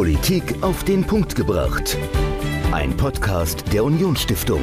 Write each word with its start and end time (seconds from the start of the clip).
Politik 0.00 0.62
auf 0.62 0.82
den 0.82 1.06
Punkt 1.06 1.36
gebracht. 1.36 1.98
Ein 2.72 2.96
Podcast 2.96 3.70
der 3.70 3.84
Unionsstiftung. 3.84 4.62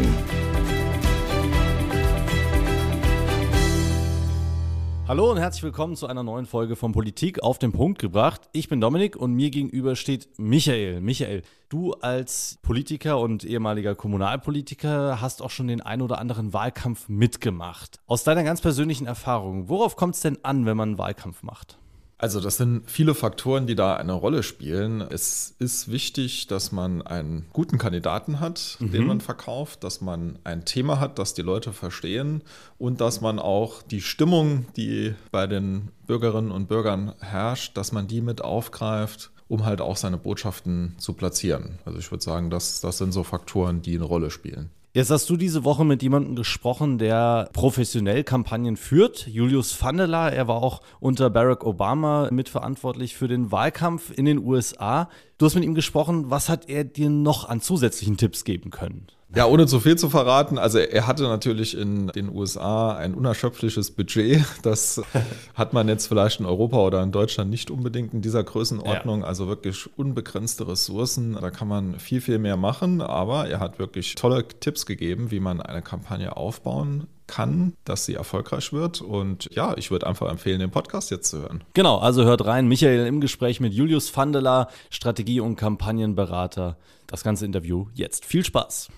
Hallo 5.07 5.29
und 5.29 5.37
herzlich 5.37 5.61
willkommen 5.61 5.95
zu 5.95 6.07
einer 6.07 6.23
neuen 6.23 6.47
Folge 6.47 6.75
von 6.75 6.91
Politik 6.91 7.43
auf 7.43 7.59
den 7.59 7.71
Punkt 7.71 7.99
gebracht. 7.99 8.49
Ich 8.51 8.67
bin 8.67 8.81
Dominik 8.81 9.15
und 9.15 9.35
mir 9.35 9.51
gegenüber 9.51 9.95
steht 9.95 10.27
Michael. 10.39 11.01
Michael, 11.01 11.43
du 11.69 11.93
als 11.93 12.57
Politiker 12.63 13.19
und 13.19 13.43
ehemaliger 13.43 13.93
Kommunalpolitiker 13.93 15.21
hast 15.21 15.43
auch 15.43 15.51
schon 15.51 15.67
den 15.67 15.81
ein 15.81 16.01
oder 16.01 16.17
anderen 16.17 16.51
Wahlkampf 16.51 17.09
mitgemacht. 17.09 17.99
Aus 18.07 18.23
deiner 18.23 18.43
ganz 18.43 18.61
persönlichen 18.61 19.05
Erfahrung, 19.05 19.69
worauf 19.69 19.97
kommt 19.97 20.15
es 20.15 20.21
denn 20.21 20.39
an, 20.43 20.65
wenn 20.65 20.77
man 20.77 20.89
einen 20.89 20.97
Wahlkampf 20.97 21.43
macht? 21.43 21.77
Also 22.19 22.39
das 22.41 22.57
sind 22.57 22.89
viele 22.89 23.13
Faktoren, 23.13 23.67
die 23.67 23.75
da 23.75 23.95
eine 23.95 24.13
Rolle 24.13 24.41
spielen. 24.41 25.01
Es 25.01 25.55
ist 25.59 25.91
wichtig, 25.91 26.47
dass 26.47 26.71
man 26.71 27.03
einen 27.03 27.45
guten 27.53 27.77
Kandidaten 27.77 28.39
hat, 28.39 28.77
mhm. 28.79 28.91
den 28.91 29.05
man 29.05 29.21
verkauft, 29.21 29.83
dass 29.83 30.01
man 30.01 30.39
ein 30.43 30.65
Thema 30.65 30.99
hat, 30.99 31.19
das 31.19 31.35
die 31.35 31.43
Leute 31.43 31.73
verstehen 31.73 32.41
und 32.79 33.01
dass 33.01 33.21
man 33.21 33.37
auch 33.37 33.83
die 33.83 34.01
Stimmung, 34.01 34.65
die 34.75 35.13
bei 35.31 35.45
den 35.45 35.89
Bürgerinnen 36.07 36.51
und 36.51 36.67
Bürgern 36.67 37.13
herrscht, 37.19 37.77
dass 37.77 37.91
man 37.91 38.07
die 38.07 38.21
mit 38.21 38.41
aufgreift, 38.41 39.29
um 39.47 39.65
halt 39.65 39.79
auch 39.79 39.95
seine 39.95 40.17
Botschaften 40.17 40.95
zu 40.97 41.13
platzieren. 41.13 41.77
Also 41.85 41.99
ich 41.99 42.09
würde 42.09 42.23
sagen, 42.23 42.49
das, 42.49 42.81
das 42.81 42.97
sind 42.97 43.11
so 43.11 43.23
Faktoren, 43.23 43.83
die 43.83 43.95
eine 43.95 44.05
Rolle 44.05 44.31
spielen. 44.31 44.71
Jetzt 44.97 45.11
hast 45.11 45.29
du 45.29 45.37
diese 45.37 45.63
Woche 45.63 45.85
mit 45.85 46.01
jemandem 46.01 46.35
gesprochen, 46.35 46.97
der 46.97 47.51
professionell 47.53 48.23
Kampagnen 48.23 48.77
führt. 48.77 49.27
Julius 49.27 49.79
Vandela, 49.79 50.27
er 50.27 50.47
war 50.47 50.55
auch 50.55 50.81
unter 50.99 51.29
Barack 51.29 51.63
Obama 51.63 52.29
mitverantwortlich 52.31 53.15
für 53.15 53.27
den 53.27 53.51
Wahlkampf 53.51 54.09
in 54.09 54.25
den 54.25 54.39
USA. 54.39 55.07
Du 55.37 55.45
hast 55.45 55.53
mit 55.53 55.65
ihm 55.65 55.75
gesprochen. 55.75 56.31
Was 56.31 56.49
hat 56.49 56.67
er 56.67 56.83
dir 56.83 57.11
noch 57.11 57.47
an 57.47 57.61
zusätzlichen 57.61 58.17
Tipps 58.17 58.43
geben 58.43 58.71
können? 58.71 59.05
Ja, 59.35 59.45
ohne 59.45 59.67
zu 59.67 59.79
viel 59.79 59.97
zu 59.97 60.09
verraten, 60.09 60.57
also 60.57 60.79
er 60.79 61.05
hatte 61.05 61.23
natürlich 61.23 61.77
in 61.77 62.07
den 62.07 62.29
USA 62.29 62.95
ein 62.95 63.13
unerschöpfliches 63.13 63.91
Budget. 63.91 64.45
Das 64.61 65.01
hat 65.53 65.73
man 65.73 65.89
jetzt 65.89 66.07
vielleicht 66.07 66.39
in 66.39 66.45
Europa 66.45 66.77
oder 66.77 67.03
in 67.03 67.11
Deutschland 67.11 67.49
nicht 67.49 67.69
unbedingt 67.69 68.13
in 68.13 68.21
dieser 68.21 68.43
Größenordnung. 68.43 69.21
Ja. 69.21 69.27
Also 69.27 69.47
wirklich 69.47 69.89
unbegrenzte 69.97 70.67
Ressourcen. 70.67 71.37
Da 71.39 71.49
kann 71.51 71.67
man 71.67 71.99
viel, 71.99 72.21
viel 72.21 72.39
mehr 72.39 72.55
machen. 72.55 73.01
Aber 73.01 73.47
er 73.47 73.59
hat 73.59 73.79
wirklich 73.79 74.15
tolle 74.15 74.47
Tipps 74.47 74.85
gegeben, 74.85 75.29
wie 75.29 75.41
man 75.41 75.61
eine 75.61 75.81
Kampagne 75.81 76.37
aufbauen 76.37 77.07
kann, 77.27 77.73
dass 77.83 78.05
sie 78.05 78.15
erfolgreich 78.15 78.71
wird. 78.71 79.01
Und 79.01 79.49
ja, 79.53 79.75
ich 79.77 79.91
würde 79.91 80.07
einfach 80.07 80.29
empfehlen, 80.29 80.61
den 80.61 80.71
Podcast 80.71 81.11
jetzt 81.11 81.29
zu 81.29 81.39
hören. 81.39 81.63
Genau, 81.73 81.97
also 81.97 82.23
hört 82.23 82.45
rein. 82.45 82.67
Michael 82.67 83.05
im 83.05 83.19
Gespräch 83.19 83.59
mit 83.59 83.73
Julius 83.73 84.15
Vandela, 84.15 84.69
Strategie- 84.89 85.41
und 85.41 85.57
Kampagnenberater. 85.57 86.77
Das 87.07 87.23
ganze 87.23 87.45
Interview 87.45 87.87
jetzt. 87.93 88.25
Viel 88.25 88.45
Spaß. 88.45 88.89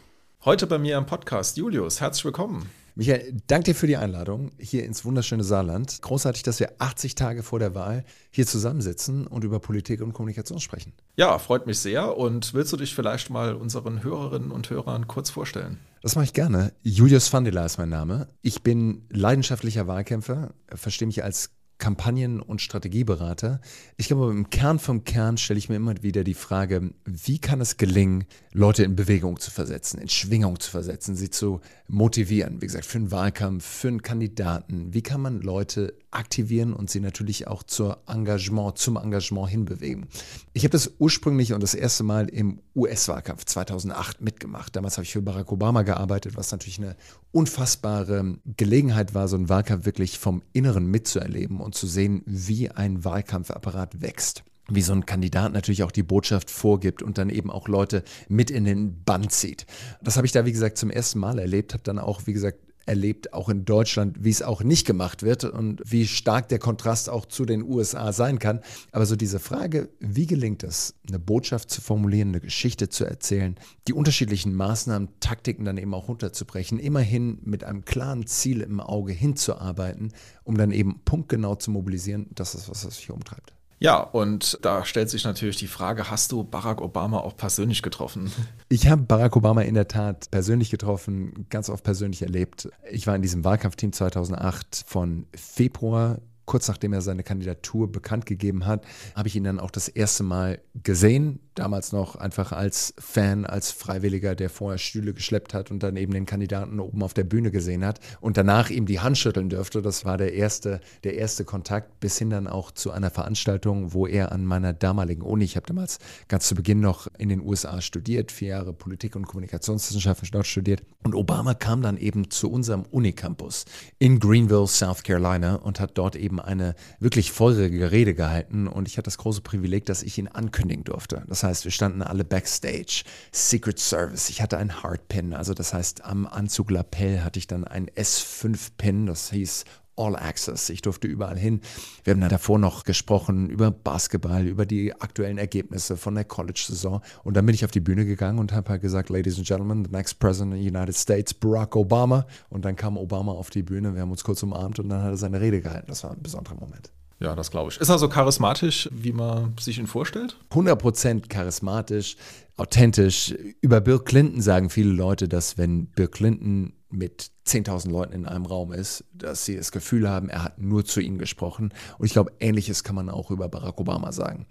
Heute 0.45 0.67
bei 0.67 0.77
mir 0.77 0.97
im 0.97 1.05
Podcast 1.05 1.57
Julius, 1.57 1.99
herzlich 1.99 2.23
willkommen. 2.23 2.69
Michael, 2.95 3.41
danke 3.47 3.71
dir 3.71 3.75
für 3.75 3.87
die 3.87 3.97
Einladung 3.97 4.53
hier 4.57 4.85
ins 4.85 5.03
wunderschöne 5.03 5.43
Saarland. 5.43 6.01
Großartig, 6.01 6.43
dass 6.43 6.61
wir 6.61 6.71
80 6.79 7.15
Tage 7.15 7.43
vor 7.43 7.59
der 7.59 7.75
Wahl 7.75 8.05
hier 8.31 8.47
zusammensitzen 8.47 9.27
und 9.27 9.43
über 9.43 9.59
Politik 9.59 9.99
und 9.99 10.13
Kommunikation 10.13 10.61
sprechen. 10.61 10.93
Ja, 11.17 11.37
freut 11.39 11.67
mich 11.67 11.79
sehr. 11.79 12.15
Und 12.15 12.53
willst 12.53 12.71
du 12.71 12.77
dich 12.77 12.95
vielleicht 12.95 13.29
mal 13.29 13.53
unseren 13.53 14.01
Hörerinnen 14.01 14.51
und 14.51 14.69
Hörern 14.69 15.09
kurz 15.09 15.29
vorstellen? 15.29 15.77
Das 16.01 16.15
mache 16.15 16.23
ich 16.23 16.33
gerne. 16.33 16.71
Julius 16.83 17.33
Vandela 17.33 17.65
ist 17.65 17.77
mein 17.77 17.89
Name. 17.89 18.29
Ich 18.41 18.63
bin 18.63 19.05
leidenschaftlicher 19.09 19.87
Wahlkämpfer, 19.87 20.53
verstehe 20.73 21.07
mich 21.07 21.21
als 21.21 21.51
Kampagnen- 21.79 22.41
und 22.41 22.61
Strategieberater. 22.61 23.61
Ich 23.97 24.07
glaube, 24.07 24.29
im 24.29 24.49
Kern 24.49 24.79
vom 24.79 25.05
Kern 25.05 25.37
stelle 25.37 25.57
ich 25.57 25.69
mir 25.69 25.77
immer 25.77 26.03
wieder 26.03 26.23
die 26.23 26.33
Frage, 26.33 26.91
wie 27.05 27.39
kann 27.39 27.61
es 27.61 27.77
gelingen, 27.77 28.25
Leute 28.51 28.83
in 28.83 28.95
Bewegung 28.95 29.39
zu 29.39 29.49
versetzen, 29.49 29.99
in 29.99 30.09
Schwingung 30.09 30.59
zu 30.59 30.69
versetzen, 30.69 31.15
sie 31.15 31.29
zu 31.29 31.61
motivieren, 31.87 32.61
wie 32.61 32.67
gesagt, 32.67 32.85
für 32.85 32.97
einen 32.97 33.11
Wahlkampf, 33.11 33.65
für 33.65 33.87
einen 33.87 34.01
Kandidaten. 34.01 34.93
Wie 34.93 35.01
kann 35.01 35.21
man 35.21 35.41
Leute 35.41 35.93
aktivieren 36.11 36.73
und 36.73 36.89
sie 36.89 36.99
natürlich 36.99 37.47
auch 37.47 37.63
zur 37.63 37.99
Engagement, 38.07 38.77
zum 38.77 38.97
Engagement 38.97 39.49
hinbewegen? 39.49 40.07
Ich 40.53 40.63
habe 40.63 40.71
das 40.71 40.91
ursprünglich 40.99 41.53
und 41.53 41.63
das 41.63 41.73
erste 41.73 42.03
Mal 42.03 42.27
im 42.27 42.59
US-Wahlkampf 42.75 43.45
2008 43.45 44.21
mitgemacht. 44.21 44.75
Damals 44.75 44.97
habe 44.97 45.03
ich 45.03 45.13
für 45.13 45.21
Barack 45.21 45.51
Obama 45.51 45.83
gearbeitet, 45.83 46.35
was 46.35 46.51
natürlich 46.51 46.79
eine 46.79 46.95
unfassbare 47.31 48.37
Gelegenheit 48.57 49.13
war, 49.13 49.27
so 49.27 49.35
einen 49.35 49.49
Wahlkampf 49.49 49.85
wirklich 49.85 50.19
vom 50.19 50.41
Inneren 50.53 50.85
mitzuerleben 50.85 51.61
zu 51.71 51.87
sehen, 51.87 52.23
wie 52.25 52.69
ein 52.69 53.03
Wahlkampfapparat 53.03 54.01
wächst 54.01 54.43
wie 54.71 54.81
so 54.81 54.93
ein 54.93 55.05
Kandidat 55.05 55.53
natürlich 55.53 55.83
auch 55.83 55.91
die 55.91 56.03
Botschaft 56.03 56.51
vorgibt 56.51 57.01
und 57.01 57.17
dann 57.17 57.29
eben 57.29 57.49
auch 57.49 57.67
Leute 57.67 58.03
mit 58.27 58.51
in 58.51 58.65
den 58.65 59.03
Band 59.03 59.31
zieht. 59.31 59.65
Das 60.01 60.15
habe 60.15 60.27
ich 60.27 60.31
da, 60.31 60.45
wie 60.45 60.51
gesagt, 60.51 60.77
zum 60.77 60.91
ersten 60.91 61.19
Mal 61.19 61.39
erlebt, 61.39 61.73
habe 61.73 61.83
dann 61.83 61.99
auch, 61.99 62.27
wie 62.27 62.33
gesagt, 62.33 62.59
erlebt, 62.89 63.33
auch 63.33 63.47
in 63.47 63.63
Deutschland, 63.63 64.23
wie 64.23 64.29
es 64.29 64.41
auch 64.41 64.63
nicht 64.63 64.85
gemacht 64.85 65.23
wird 65.23 65.45
und 65.45 65.81
wie 65.85 66.07
stark 66.07 66.49
der 66.49 66.59
Kontrast 66.59 67.09
auch 67.09 67.25
zu 67.25 67.45
den 67.45 67.63
USA 67.63 68.11
sein 68.11 68.39
kann. 68.39 68.59
Aber 68.91 69.05
so 69.05 69.15
diese 69.15 69.39
Frage, 69.39 69.89
wie 69.99 70.25
gelingt 70.25 70.63
es, 70.63 70.95
eine 71.07 71.19
Botschaft 71.19 71.69
zu 71.69 71.81
formulieren, 71.81 72.29
eine 72.29 72.41
Geschichte 72.41 72.89
zu 72.89 73.05
erzählen, 73.05 73.55
die 73.87 73.93
unterschiedlichen 73.93 74.53
Maßnahmen, 74.53 75.09
Taktiken 75.19 75.65
dann 75.65 75.77
eben 75.77 75.93
auch 75.93 76.07
runterzubrechen, 76.07 76.79
immerhin 76.79 77.39
mit 77.43 77.63
einem 77.63 77.85
klaren 77.85 78.25
Ziel 78.25 78.61
im 78.61 78.79
Auge 78.79 79.13
hinzuarbeiten, 79.13 80.11
um 80.43 80.57
dann 80.57 80.71
eben 80.71 81.01
punktgenau 81.05 81.55
zu 81.55 81.71
mobilisieren, 81.71 82.27
das 82.33 82.55
ist 82.55 82.69
was, 82.69 82.85
was 82.85 82.97
sich 82.97 83.11
umtreibt. 83.11 83.53
Ja, 83.79 83.99
und 84.01 84.59
da 84.61 84.83
stellt 84.83 85.09
sich 85.09 85.23
natürlich 85.23 85.55
die 85.55 85.67
Frage, 85.67 86.11
hast 86.11 86.33
du 86.33 86.43
Barack 86.43 86.81
Obama 86.81 87.19
auch 87.19 87.35
persönlich 87.35 87.81
getroffen? 87.81 88.31
Ich 88.71 88.87
habe 88.87 89.01
Barack 89.01 89.35
Obama 89.35 89.61
in 89.61 89.73
der 89.73 89.87
Tat 89.87 90.29
persönlich 90.29 90.69
getroffen, 90.69 91.47
ganz 91.49 91.69
oft 91.69 91.83
persönlich 91.83 92.21
erlebt. 92.21 92.69
Ich 92.91 93.07
war 93.07 93.15
in 93.15 93.23
diesem 93.23 93.43
Wahlkampfteam 93.43 93.93
2008 93.93 94.83
von 94.85 95.25
Februar 95.33 96.19
kurz 96.49 96.67
nachdem 96.67 96.93
er 96.93 97.01
seine 97.01 97.21
Kandidatur 97.21 97.91
bekannt 97.91 98.25
gegeben 98.25 98.65
hat, 98.65 98.83
habe 99.15 99.27
ich 99.27 99.35
ihn 99.35 99.43
dann 99.43 99.59
auch 99.59 99.69
das 99.69 99.87
erste 99.87 100.23
Mal 100.23 100.59
gesehen. 100.81 101.39
Damals 101.53 101.91
noch 101.91 102.15
einfach 102.15 102.53
als 102.53 102.95
Fan, 102.97 103.45
als 103.45 103.71
Freiwilliger, 103.71 104.33
der 104.33 104.49
vorher 104.49 104.79
Stühle 104.79 105.13
geschleppt 105.13 105.53
hat 105.53 105.69
und 105.69 105.83
dann 105.83 105.95
eben 105.95 106.11
den 106.11 106.25
Kandidaten 106.25 106.79
oben 106.79 107.03
auf 107.03 107.13
der 107.13 107.25
Bühne 107.25 107.51
gesehen 107.51 107.85
hat 107.85 107.99
und 108.19 108.35
danach 108.35 108.71
ihm 108.71 108.87
die 108.87 108.99
Hand 108.99 109.19
schütteln 109.19 109.49
dürfte. 109.49 109.83
Das 109.83 110.05
war 110.05 110.17
der 110.17 110.33
erste, 110.33 110.79
der 111.03 111.15
erste 111.15 111.45
Kontakt, 111.45 111.99
bis 111.99 112.17
hin 112.17 112.31
dann 112.31 112.47
auch 112.47 112.71
zu 112.71 112.89
einer 112.89 113.11
Veranstaltung, 113.11 113.93
wo 113.93 114.07
er 114.07 114.31
an 114.31 114.43
meiner 114.43 114.73
damaligen 114.73 115.21
Uni, 115.21 115.43
ich 115.43 115.55
habe 115.55 115.67
damals 115.67 115.99
ganz 116.29 116.47
zu 116.47 116.55
Beginn 116.55 116.79
noch 116.79 117.07
in 117.19 117.29
den 117.29 117.41
USA 117.41 117.79
studiert, 117.79 118.31
vier 118.31 118.49
Jahre 118.49 118.73
Politik 118.73 119.15
und 119.15 119.27
Kommunikationswissenschaften 119.27 120.29
dort 120.31 120.47
studiert. 120.47 120.81
Und 121.03 121.13
Obama 121.13 121.53
kam 121.53 121.83
dann 121.83 121.97
eben 121.97 122.31
zu 122.31 122.49
unserem 122.49 122.85
Unicampus 122.89 123.65
in 123.99 124.19
Greenville, 124.19 124.65
South 124.65 125.03
Carolina 125.03 125.55
und 125.55 125.79
hat 125.79 125.95
dort 125.95 126.15
eben 126.15 126.38
eine 126.45 126.75
wirklich 126.99 127.31
feurige 127.31 127.91
Rede 127.91 128.13
gehalten 128.13 128.67
und 128.67 128.87
ich 128.87 128.97
hatte 128.97 129.05
das 129.05 129.17
große 129.17 129.41
Privileg, 129.41 129.85
dass 129.85 130.03
ich 130.03 130.17
ihn 130.17 130.27
ankündigen 130.27 130.83
durfte. 130.83 131.23
Das 131.27 131.43
heißt, 131.43 131.63
wir 131.65 131.71
standen 131.71 132.01
alle 132.01 132.23
backstage, 132.23 133.03
Secret 133.31 133.79
Service, 133.79 134.29
ich 134.29 134.41
hatte 134.41 134.57
einen 134.57 134.83
Hardpin, 134.83 135.33
also 135.33 135.53
das 135.53 135.73
heißt, 135.73 136.05
am 136.05 136.27
Anzuglapell 136.27 137.21
hatte 137.21 137.39
ich 137.39 137.47
dann 137.47 137.63
einen 137.63 137.87
S5-Pin, 137.87 139.05
das 139.05 139.31
hieß 139.31 139.65
All 139.99 140.15
Access. 140.15 140.69
Ich 140.69 140.81
durfte 140.81 141.07
überall 141.07 141.37
hin. 141.37 141.61
Wir 142.03 142.13
haben 142.13 142.21
da 142.21 142.29
davor 142.29 142.57
noch 142.57 142.85
gesprochen 142.85 143.49
über 143.49 143.69
Basketball, 143.69 144.47
über 144.47 144.65
die 144.65 144.93
aktuellen 144.93 145.37
Ergebnisse 145.37 145.97
von 145.97 146.15
der 146.15 146.23
College-Saison. 146.23 147.01
Und 147.23 147.35
dann 147.35 147.45
bin 147.45 147.53
ich 147.53 147.65
auf 147.65 147.71
die 147.71 147.81
Bühne 147.81 148.05
gegangen 148.05 148.39
und 148.39 148.53
habe 148.53 148.69
halt 148.69 148.81
gesagt, 148.81 149.09
Ladies 149.09 149.37
and 149.37 149.47
Gentlemen, 149.47 149.85
the 149.85 149.91
next 149.91 150.19
President 150.19 150.53
of 150.53 150.59
the 150.59 150.67
United 150.67 150.95
States, 150.95 151.33
Barack 151.33 151.75
Obama. 151.75 152.25
Und 152.49 152.65
dann 152.65 152.75
kam 152.75 152.97
Obama 152.97 153.33
auf 153.33 153.49
die 153.49 153.63
Bühne, 153.63 153.93
wir 153.93 154.01
haben 154.01 154.11
uns 154.11 154.23
kurz 154.23 154.41
umarmt 154.41 154.79
und 154.79 154.89
dann 154.89 155.03
hat 155.03 155.11
er 155.11 155.17
seine 155.17 155.41
Rede 155.41 155.61
gehalten. 155.61 155.87
Das 155.87 156.03
war 156.03 156.11
ein 156.11 156.21
besonderer 156.21 156.55
Moment. 156.55 156.91
Ja, 157.19 157.35
das 157.35 157.51
glaube 157.51 157.71
ich. 157.71 157.77
Ist 157.79 157.89
er 157.89 157.99
so 157.99 158.07
charismatisch, 158.07 158.89
wie 158.93 159.11
man 159.11 159.53
sich 159.59 159.77
ihn 159.77 159.87
vorstellt? 159.87 160.37
100% 160.51 161.27
charismatisch, 161.27 162.15
authentisch. 162.55 163.35
Über 163.61 163.81
Bill 163.81 163.99
Clinton 163.99 164.41
sagen 164.41 164.69
viele 164.69 164.91
Leute, 164.91 165.27
dass 165.27 165.57
wenn 165.57 165.87
Bill 165.87 166.07
Clinton 166.07 166.73
mit 166.89 167.31
10.000 167.45 167.89
Leuten 167.89 168.13
in 168.13 168.25
einem 168.25 168.45
Raum 168.45 168.71
ist, 168.71 169.03
dass 169.13 169.45
sie 169.45 169.57
das 169.57 169.71
Gefühl 169.71 170.09
haben, 170.09 170.29
er 170.29 170.43
hat 170.43 170.59
nur 170.59 170.85
zu 170.85 171.01
ihnen 171.01 171.17
gesprochen. 171.17 171.73
Und 171.97 172.05
ich 172.05 172.13
glaube, 172.13 172.31
ähnliches 172.39 172.83
kann 172.83 172.95
man 172.95 173.09
auch 173.09 173.31
über 173.31 173.49
Barack 173.49 173.79
Obama 173.79 174.11
sagen. 174.11 174.47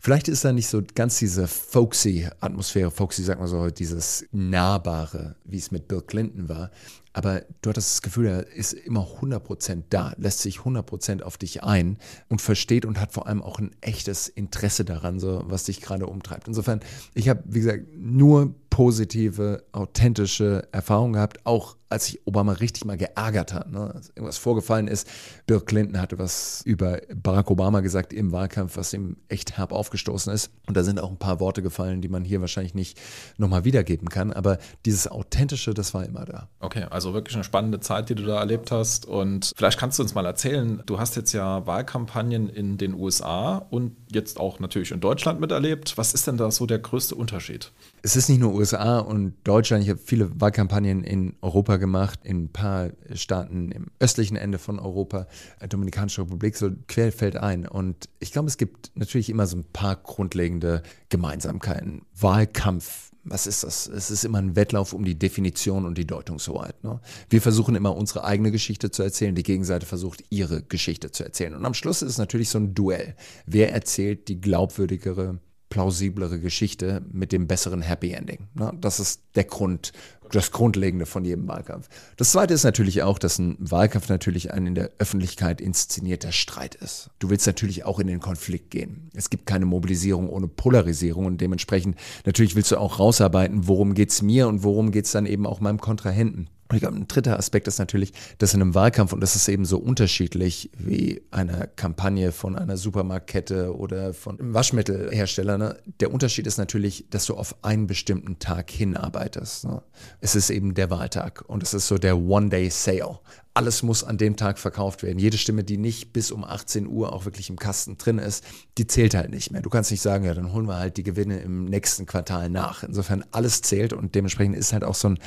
Vielleicht 0.00 0.28
ist 0.28 0.44
da 0.44 0.52
nicht 0.52 0.68
so 0.68 0.82
ganz 0.94 1.18
diese 1.18 1.48
folksy 1.48 2.28
Atmosphäre, 2.40 2.90
folksy 2.92 3.24
sagt 3.24 3.40
man 3.40 3.48
so, 3.48 3.68
dieses 3.70 4.24
Nahbare, 4.30 5.34
wie 5.44 5.58
es 5.58 5.72
mit 5.72 5.88
Bill 5.88 6.00
Clinton 6.00 6.48
war. 6.48 6.70
Aber 7.16 7.44
du 7.62 7.70
hattest 7.70 7.92
das 7.92 8.02
Gefühl, 8.02 8.26
er 8.26 8.46
ist 8.46 8.74
immer 8.74 9.08
100% 9.22 9.84
da, 9.88 10.12
lässt 10.18 10.40
sich 10.40 10.58
100% 10.58 11.22
auf 11.22 11.38
dich 11.38 11.64
ein 11.64 11.96
und 12.28 12.42
versteht 12.42 12.84
und 12.84 13.00
hat 13.00 13.14
vor 13.14 13.26
allem 13.26 13.42
auch 13.42 13.58
ein 13.58 13.70
echtes 13.80 14.28
Interesse 14.28 14.84
daran, 14.84 15.18
so 15.18 15.42
was 15.46 15.64
dich 15.64 15.80
gerade 15.80 16.08
umtreibt. 16.08 16.46
Insofern, 16.46 16.80
ich 17.14 17.30
habe, 17.30 17.42
wie 17.46 17.60
gesagt, 17.60 17.84
nur 17.96 18.54
positive, 18.68 19.64
authentische 19.72 20.68
Erfahrungen 20.72 21.14
gehabt, 21.14 21.46
auch 21.46 21.76
als 21.88 22.06
sich 22.06 22.26
Obama 22.26 22.52
richtig 22.52 22.84
mal 22.84 22.96
geärgert 22.98 23.54
hat, 23.54 23.70
ne? 23.70 23.94
als 23.94 24.08
irgendwas 24.10 24.36
vorgefallen 24.36 24.88
ist. 24.88 25.08
Bill 25.46 25.60
Clinton 25.60 26.00
hatte 26.00 26.18
was 26.18 26.60
über 26.64 27.00
Barack 27.14 27.50
Obama 27.50 27.80
gesagt 27.80 28.12
im 28.12 28.32
Wahlkampf, 28.32 28.76
was 28.76 28.92
ihm 28.92 29.16
echt 29.28 29.56
herb 29.56 29.72
aufgestoßen 29.72 30.32
ist. 30.32 30.50
Und 30.66 30.76
da 30.76 30.82
sind 30.82 31.00
auch 31.00 31.10
ein 31.10 31.18
paar 31.18 31.40
Worte 31.40 31.62
gefallen, 31.62 32.02
die 32.02 32.08
man 32.08 32.24
hier 32.24 32.40
wahrscheinlich 32.40 32.74
nicht 32.74 33.00
nochmal 33.38 33.64
wiedergeben 33.64 34.08
kann. 34.08 34.32
Aber 34.32 34.58
dieses 34.84 35.08
Authentische, 35.08 35.72
das 35.72 35.94
war 35.94 36.04
immer 36.04 36.24
da. 36.24 36.48
Okay, 36.60 36.84
also 36.90 37.05
wirklich 37.14 37.34
eine 37.34 37.44
spannende 37.44 37.80
Zeit, 37.80 38.08
die 38.08 38.14
du 38.14 38.24
da 38.24 38.38
erlebt 38.38 38.70
hast. 38.70 39.06
Und 39.06 39.52
vielleicht 39.56 39.78
kannst 39.78 39.98
du 39.98 40.02
uns 40.02 40.14
mal 40.14 40.26
erzählen, 40.26 40.82
du 40.86 40.98
hast 40.98 41.16
jetzt 41.16 41.32
ja 41.32 41.66
Wahlkampagnen 41.66 42.48
in 42.48 42.78
den 42.78 42.94
USA 42.94 43.58
und 43.70 43.96
jetzt 44.10 44.38
auch 44.38 44.60
natürlich 44.60 44.92
in 44.92 45.00
Deutschland 45.00 45.40
miterlebt. 45.40 45.96
Was 45.96 46.14
ist 46.14 46.26
denn 46.26 46.36
da 46.36 46.50
so 46.50 46.66
der 46.66 46.78
größte 46.78 47.14
Unterschied? 47.14 47.72
Es 48.02 48.16
ist 48.16 48.28
nicht 48.28 48.38
nur 48.38 48.54
USA 48.54 48.98
und 48.98 49.34
Deutschland. 49.44 49.82
Ich 49.82 49.90
habe 49.90 50.00
viele 50.02 50.40
Wahlkampagnen 50.40 51.02
in 51.02 51.34
Europa 51.42 51.76
gemacht, 51.76 52.20
in 52.22 52.44
ein 52.44 52.48
paar 52.48 52.90
Staaten 53.14 53.72
im 53.72 53.86
östlichen 53.98 54.36
Ende 54.36 54.58
von 54.58 54.78
Europa, 54.78 55.26
Dominikanische 55.68 56.22
Republik, 56.22 56.56
so 56.56 56.70
quer 56.88 57.12
fällt 57.12 57.36
ein. 57.36 57.66
Und 57.66 58.08
ich 58.20 58.32
glaube, 58.32 58.48
es 58.48 58.56
gibt 58.56 58.92
natürlich 58.94 59.30
immer 59.30 59.46
so 59.46 59.56
ein 59.56 59.64
paar 59.64 59.96
grundlegende 59.96 60.82
Gemeinsamkeiten. 61.08 62.02
Wahlkampf 62.18 63.10
was 63.28 63.46
ist 63.46 63.64
das? 63.64 63.86
Es 63.88 64.10
ist 64.10 64.24
immer 64.24 64.38
ein 64.38 64.56
Wettlauf 64.56 64.92
um 64.92 65.04
die 65.04 65.18
Definition 65.18 65.84
und 65.84 65.98
die 65.98 66.06
Deutungshoheit. 66.06 66.82
Ne? 66.84 67.00
Wir 67.28 67.42
versuchen 67.42 67.74
immer 67.74 67.96
unsere 67.96 68.24
eigene 68.24 68.52
Geschichte 68.52 68.90
zu 68.90 69.02
erzählen, 69.02 69.34
die 69.34 69.42
Gegenseite 69.42 69.84
versucht 69.84 70.24
ihre 70.30 70.62
Geschichte 70.62 71.10
zu 71.10 71.24
erzählen. 71.24 71.54
Und 71.54 71.64
am 71.64 71.74
Schluss 71.74 72.02
ist 72.02 72.10
es 72.10 72.18
natürlich 72.18 72.48
so 72.48 72.58
ein 72.58 72.74
Duell. 72.74 73.16
Wer 73.46 73.72
erzählt 73.72 74.28
die 74.28 74.40
glaubwürdigere, 74.40 75.40
plausiblere 75.68 76.40
Geschichte 76.40 77.02
mit 77.10 77.32
dem 77.32 77.46
besseren 77.46 77.82
Happy 77.82 78.12
Ending? 78.12 78.48
Ne? 78.54 78.72
Das 78.80 79.00
ist 79.00 79.22
der 79.34 79.44
Grund, 79.44 79.92
das 80.30 80.50
Grundlegende 80.50 81.06
von 81.06 81.24
jedem 81.24 81.48
Wahlkampf. 81.48 81.88
Das 82.16 82.32
Zweite 82.32 82.54
ist 82.54 82.64
natürlich 82.64 83.02
auch, 83.02 83.18
dass 83.18 83.38
ein 83.38 83.56
Wahlkampf 83.58 84.08
natürlich 84.08 84.52
ein 84.52 84.66
in 84.66 84.74
der 84.74 84.90
Öffentlichkeit 84.98 85.60
inszenierter 85.60 86.32
Streit 86.32 86.74
ist. 86.74 87.10
Du 87.18 87.30
willst 87.30 87.46
natürlich 87.46 87.84
auch 87.84 87.98
in 87.98 88.06
den 88.06 88.20
Konflikt 88.20 88.70
gehen. 88.70 89.10
Es 89.14 89.30
gibt 89.30 89.46
keine 89.46 89.66
Mobilisierung 89.66 90.28
ohne 90.28 90.48
Polarisierung 90.48 91.26
und 91.26 91.40
dementsprechend 91.40 91.96
natürlich 92.24 92.56
willst 92.56 92.72
du 92.72 92.78
auch 92.78 92.98
rausarbeiten, 92.98 93.68
worum 93.68 93.94
geht 93.94 94.10
es 94.10 94.22
mir 94.22 94.48
und 94.48 94.62
worum 94.62 94.90
geht 94.90 95.06
es 95.06 95.12
dann 95.12 95.26
eben 95.26 95.46
auch 95.46 95.60
meinem 95.60 95.80
Kontrahenten. 95.80 96.48
Und 96.68 96.76
ich 96.76 96.82
glaube, 96.82 96.96
ein 96.96 97.08
dritter 97.08 97.38
Aspekt 97.38 97.68
ist 97.68 97.78
natürlich, 97.78 98.12
dass 98.38 98.54
in 98.54 98.60
einem 98.60 98.74
Wahlkampf, 98.74 99.12
und 99.12 99.20
das 99.20 99.36
ist 99.36 99.48
eben 99.48 99.64
so 99.64 99.78
unterschiedlich 99.78 100.70
wie 100.76 101.22
eine 101.30 101.68
Kampagne 101.76 102.32
von 102.32 102.56
einer 102.56 102.76
Supermarktkette 102.76 103.76
oder 103.76 104.14
von 104.14 104.40
einem 104.40 104.54
Waschmittelhersteller, 104.54 105.58
ne? 105.58 105.76
der 106.00 106.12
Unterschied 106.12 106.46
ist 106.46 106.58
natürlich, 106.58 107.06
dass 107.10 107.26
du 107.26 107.34
auf 107.34 107.64
einen 107.64 107.86
bestimmten 107.86 108.38
Tag 108.38 108.70
hinarbeitest. 108.70 109.66
Ne? 109.66 109.82
Es 110.20 110.34
ist 110.34 110.50
eben 110.50 110.74
der 110.74 110.90
Wahltag 110.90 111.44
und 111.46 111.62
es 111.62 111.74
ist 111.74 111.86
so 111.86 111.98
der 111.98 112.18
One-Day-Sale 112.18 113.20
alles 113.56 113.82
muss 113.82 114.04
an 114.04 114.18
dem 114.18 114.36
Tag 114.36 114.58
verkauft 114.58 115.02
werden. 115.02 115.18
Jede 115.18 115.38
Stimme, 115.38 115.64
die 115.64 115.78
nicht 115.78 116.12
bis 116.12 116.30
um 116.30 116.44
18 116.44 116.86
Uhr 116.86 117.14
auch 117.14 117.24
wirklich 117.24 117.48
im 117.48 117.58
Kasten 117.58 117.96
drin 117.96 118.18
ist, 118.18 118.44
die 118.76 118.86
zählt 118.86 119.14
halt 119.14 119.30
nicht 119.30 119.50
mehr. 119.50 119.62
Du 119.62 119.70
kannst 119.70 119.90
nicht 119.90 120.02
sagen, 120.02 120.24
ja, 120.24 120.34
dann 120.34 120.52
holen 120.52 120.68
wir 120.68 120.76
halt 120.76 120.98
die 120.98 121.02
Gewinne 121.02 121.38
im 121.38 121.64
nächsten 121.64 122.04
Quartal 122.04 122.50
nach. 122.50 122.82
Insofern 122.82 123.24
alles 123.30 123.62
zählt 123.62 123.94
und 123.94 124.14
dementsprechend 124.14 124.56
ist 124.56 124.74
halt 124.74 124.84
auch 124.84 124.94
so 124.94 125.08
ein 125.08 125.18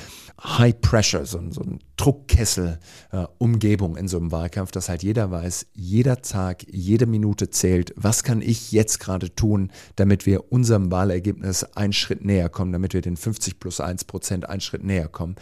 High 0.44 0.80
Pressure, 0.80 1.26
so 1.26 1.40
ein, 1.40 1.52
so 1.52 1.62
ein 1.62 1.80
Druckkessel 1.98 2.80
äh, 3.12 3.26
Umgebung 3.40 3.98
in 3.98 4.08
so 4.08 4.18
einem 4.18 4.32
Wahlkampf, 4.32 4.72
dass 4.72 4.90
halt 4.90 5.02
jeder 5.02 5.32
weiß, 5.32 5.66
jeder 5.74 6.22
Tag, 6.22 6.66
jede 6.70 7.08
Minute 7.08 7.50
zählt. 7.50 7.94
Was 7.96 8.24
kann 8.24 8.44
ich 8.44 8.72
jetzt 8.72 9.00
gerade 9.00 9.34
tun, 9.34 9.72
damit 9.96 10.28
wir 10.28 10.52
unserem 10.52 10.92
Wahlergebnis 10.92 11.64
einen 11.64 11.94
Schritt 11.94 12.24
näher 12.24 12.50
kommen, 12.50 12.74
damit 12.74 12.94
wir 12.94 13.02
den 13.02 13.18
50 13.18 13.60
plus 13.60 13.80
1 13.80 14.06
Prozent 14.06 14.48
einen 14.48 14.62
Schritt 14.62 14.84
näher 14.84 15.08
kommen. 15.08 15.36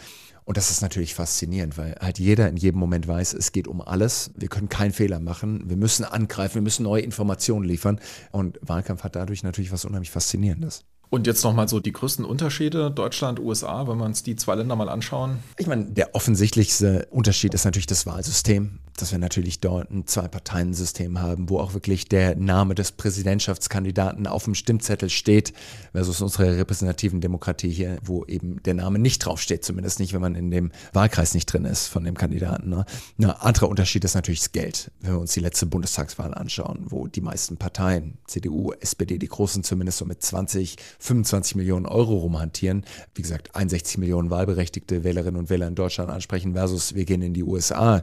Und 0.48 0.56
das 0.56 0.70
ist 0.70 0.80
natürlich 0.80 1.14
faszinierend, 1.14 1.76
weil 1.76 1.94
halt 2.00 2.18
jeder 2.18 2.48
in 2.48 2.56
jedem 2.56 2.80
Moment 2.80 3.06
weiß, 3.06 3.34
es 3.34 3.52
geht 3.52 3.68
um 3.68 3.82
alles. 3.82 4.30
Wir 4.34 4.48
können 4.48 4.70
keinen 4.70 4.94
Fehler 4.94 5.20
machen. 5.20 5.68
Wir 5.68 5.76
müssen 5.76 6.06
angreifen. 6.06 6.54
Wir 6.54 6.62
müssen 6.62 6.84
neue 6.84 7.02
Informationen 7.02 7.66
liefern. 7.66 8.00
Und 8.32 8.58
Wahlkampf 8.62 9.04
hat 9.04 9.14
dadurch 9.14 9.42
natürlich 9.42 9.72
was 9.72 9.84
unheimlich 9.84 10.10
Faszinierendes. 10.10 10.86
Und 11.10 11.26
jetzt 11.26 11.42
nochmal 11.42 11.68
so 11.68 11.80
die 11.80 11.92
größten 11.92 12.24
Unterschiede 12.24 12.90
Deutschland, 12.90 13.40
USA, 13.40 13.88
wenn 13.88 13.96
wir 13.98 14.04
uns 14.04 14.22
die 14.22 14.36
zwei 14.36 14.54
Länder 14.56 14.76
mal 14.76 14.88
anschauen. 14.88 15.38
Ich 15.56 15.66
meine, 15.66 15.86
der 15.86 16.14
offensichtlichste 16.14 17.06
Unterschied 17.10 17.54
ist 17.54 17.64
natürlich 17.64 17.86
das 17.86 18.04
Wahlsystem, 18.04 18.78
dass 19.00 19.12
wir 19.12 19.18
natürlich 19.18 19.60
dort 19.60 19.90
ein 19.90 20.06
Zwei-Parteien-System 20.06 21.20
haben, 21.20 21.48
wo 21.48 21.60
auch 21.60 21.72
wirklich 21.72 22.08
der 22.08 22.36
Name 22.36 22.74
des 22.74 22.92
Präsidentschaftskandidaten 22.92 24.26
auf 24.26 24.44
dem 24.44 24.54
Stimmzettel 24.54 25.08
steht, 25.08 25.52
versus 25.92 26.20
unsere 26.20 26.58
repräsentativen 26.58 27.20
Demokratie 27.20 27.70
hier, 27.70 27.98
wo 28.02 28.24
eben 28.24 28.62
der 28.64 28.74
Name 28.74 28.98
nicht 28.98 29.24
draufsteht, 29.24 29.64
zumindest 29.64 30.00
nicht, 30.00 30.12
wenn 30.12 30.20
man 30.20 30.34
in 30.34 30.50
dem 30.50 30.72
Wahlkreis 30.92 31.34
nicht 31.34 31.46
drin 31.46 31.64
ist 31.64 31.86
von 31.86 32.04
dem 32.04 32.16
Kandidaten. 32.16 32.68
Ne? 32.68 32.84
Ein 33.18 33.30
anderer 33.30 33.68
Unterschied 33.68 34.04
ist 34.04 34.14
natürlich 34.14 34.40
das 34.40 34.52
Geld, 34.52 34.90
wenn 35.00 35.12
wir 35.12 35.20
uns 35.20 35.32
die 35.32 35.40
letzte 35.40 35.66
Bundestagswahl 35.66 36.34
anschauen, 36.34 36.84
wo 36.88 37.06
die 37.06 37.20
meisten 37.20 37.56
Parteien, 37.56 38.18
CDU, 38.26 38.72
SPD, 38.72 39.18
die 39.18 39.28
großen 39.28 39.64
zumindest 39.64 39.98
so 39.98 40.04
mit 40.04 40.22
20, 40.22 40.76
25 40.98 41.54
Millionen 41.56 41.86
Euro 41.86 42.16
rumhantieren. 42.18 42.84
Wie 43.14 43.22
gesagt, 43.22 43.54
61 43.54 43.98
Millionen 43.98 44.30
wahlberechtigte 44.30 45.04
Wählerinnen 45.04 45.38
und 45.38 45.50
Wähler 45.50 45.68
in 45.68 45.74
Deutschland 45.74 46.10
ansprechen 46.10 46.54
versus 46.54 46.94
wir 46.94 47.04
gehen 47.04 47.22
in 47.22 47.34
die 47.34 47.44
USA, 47.44 48.02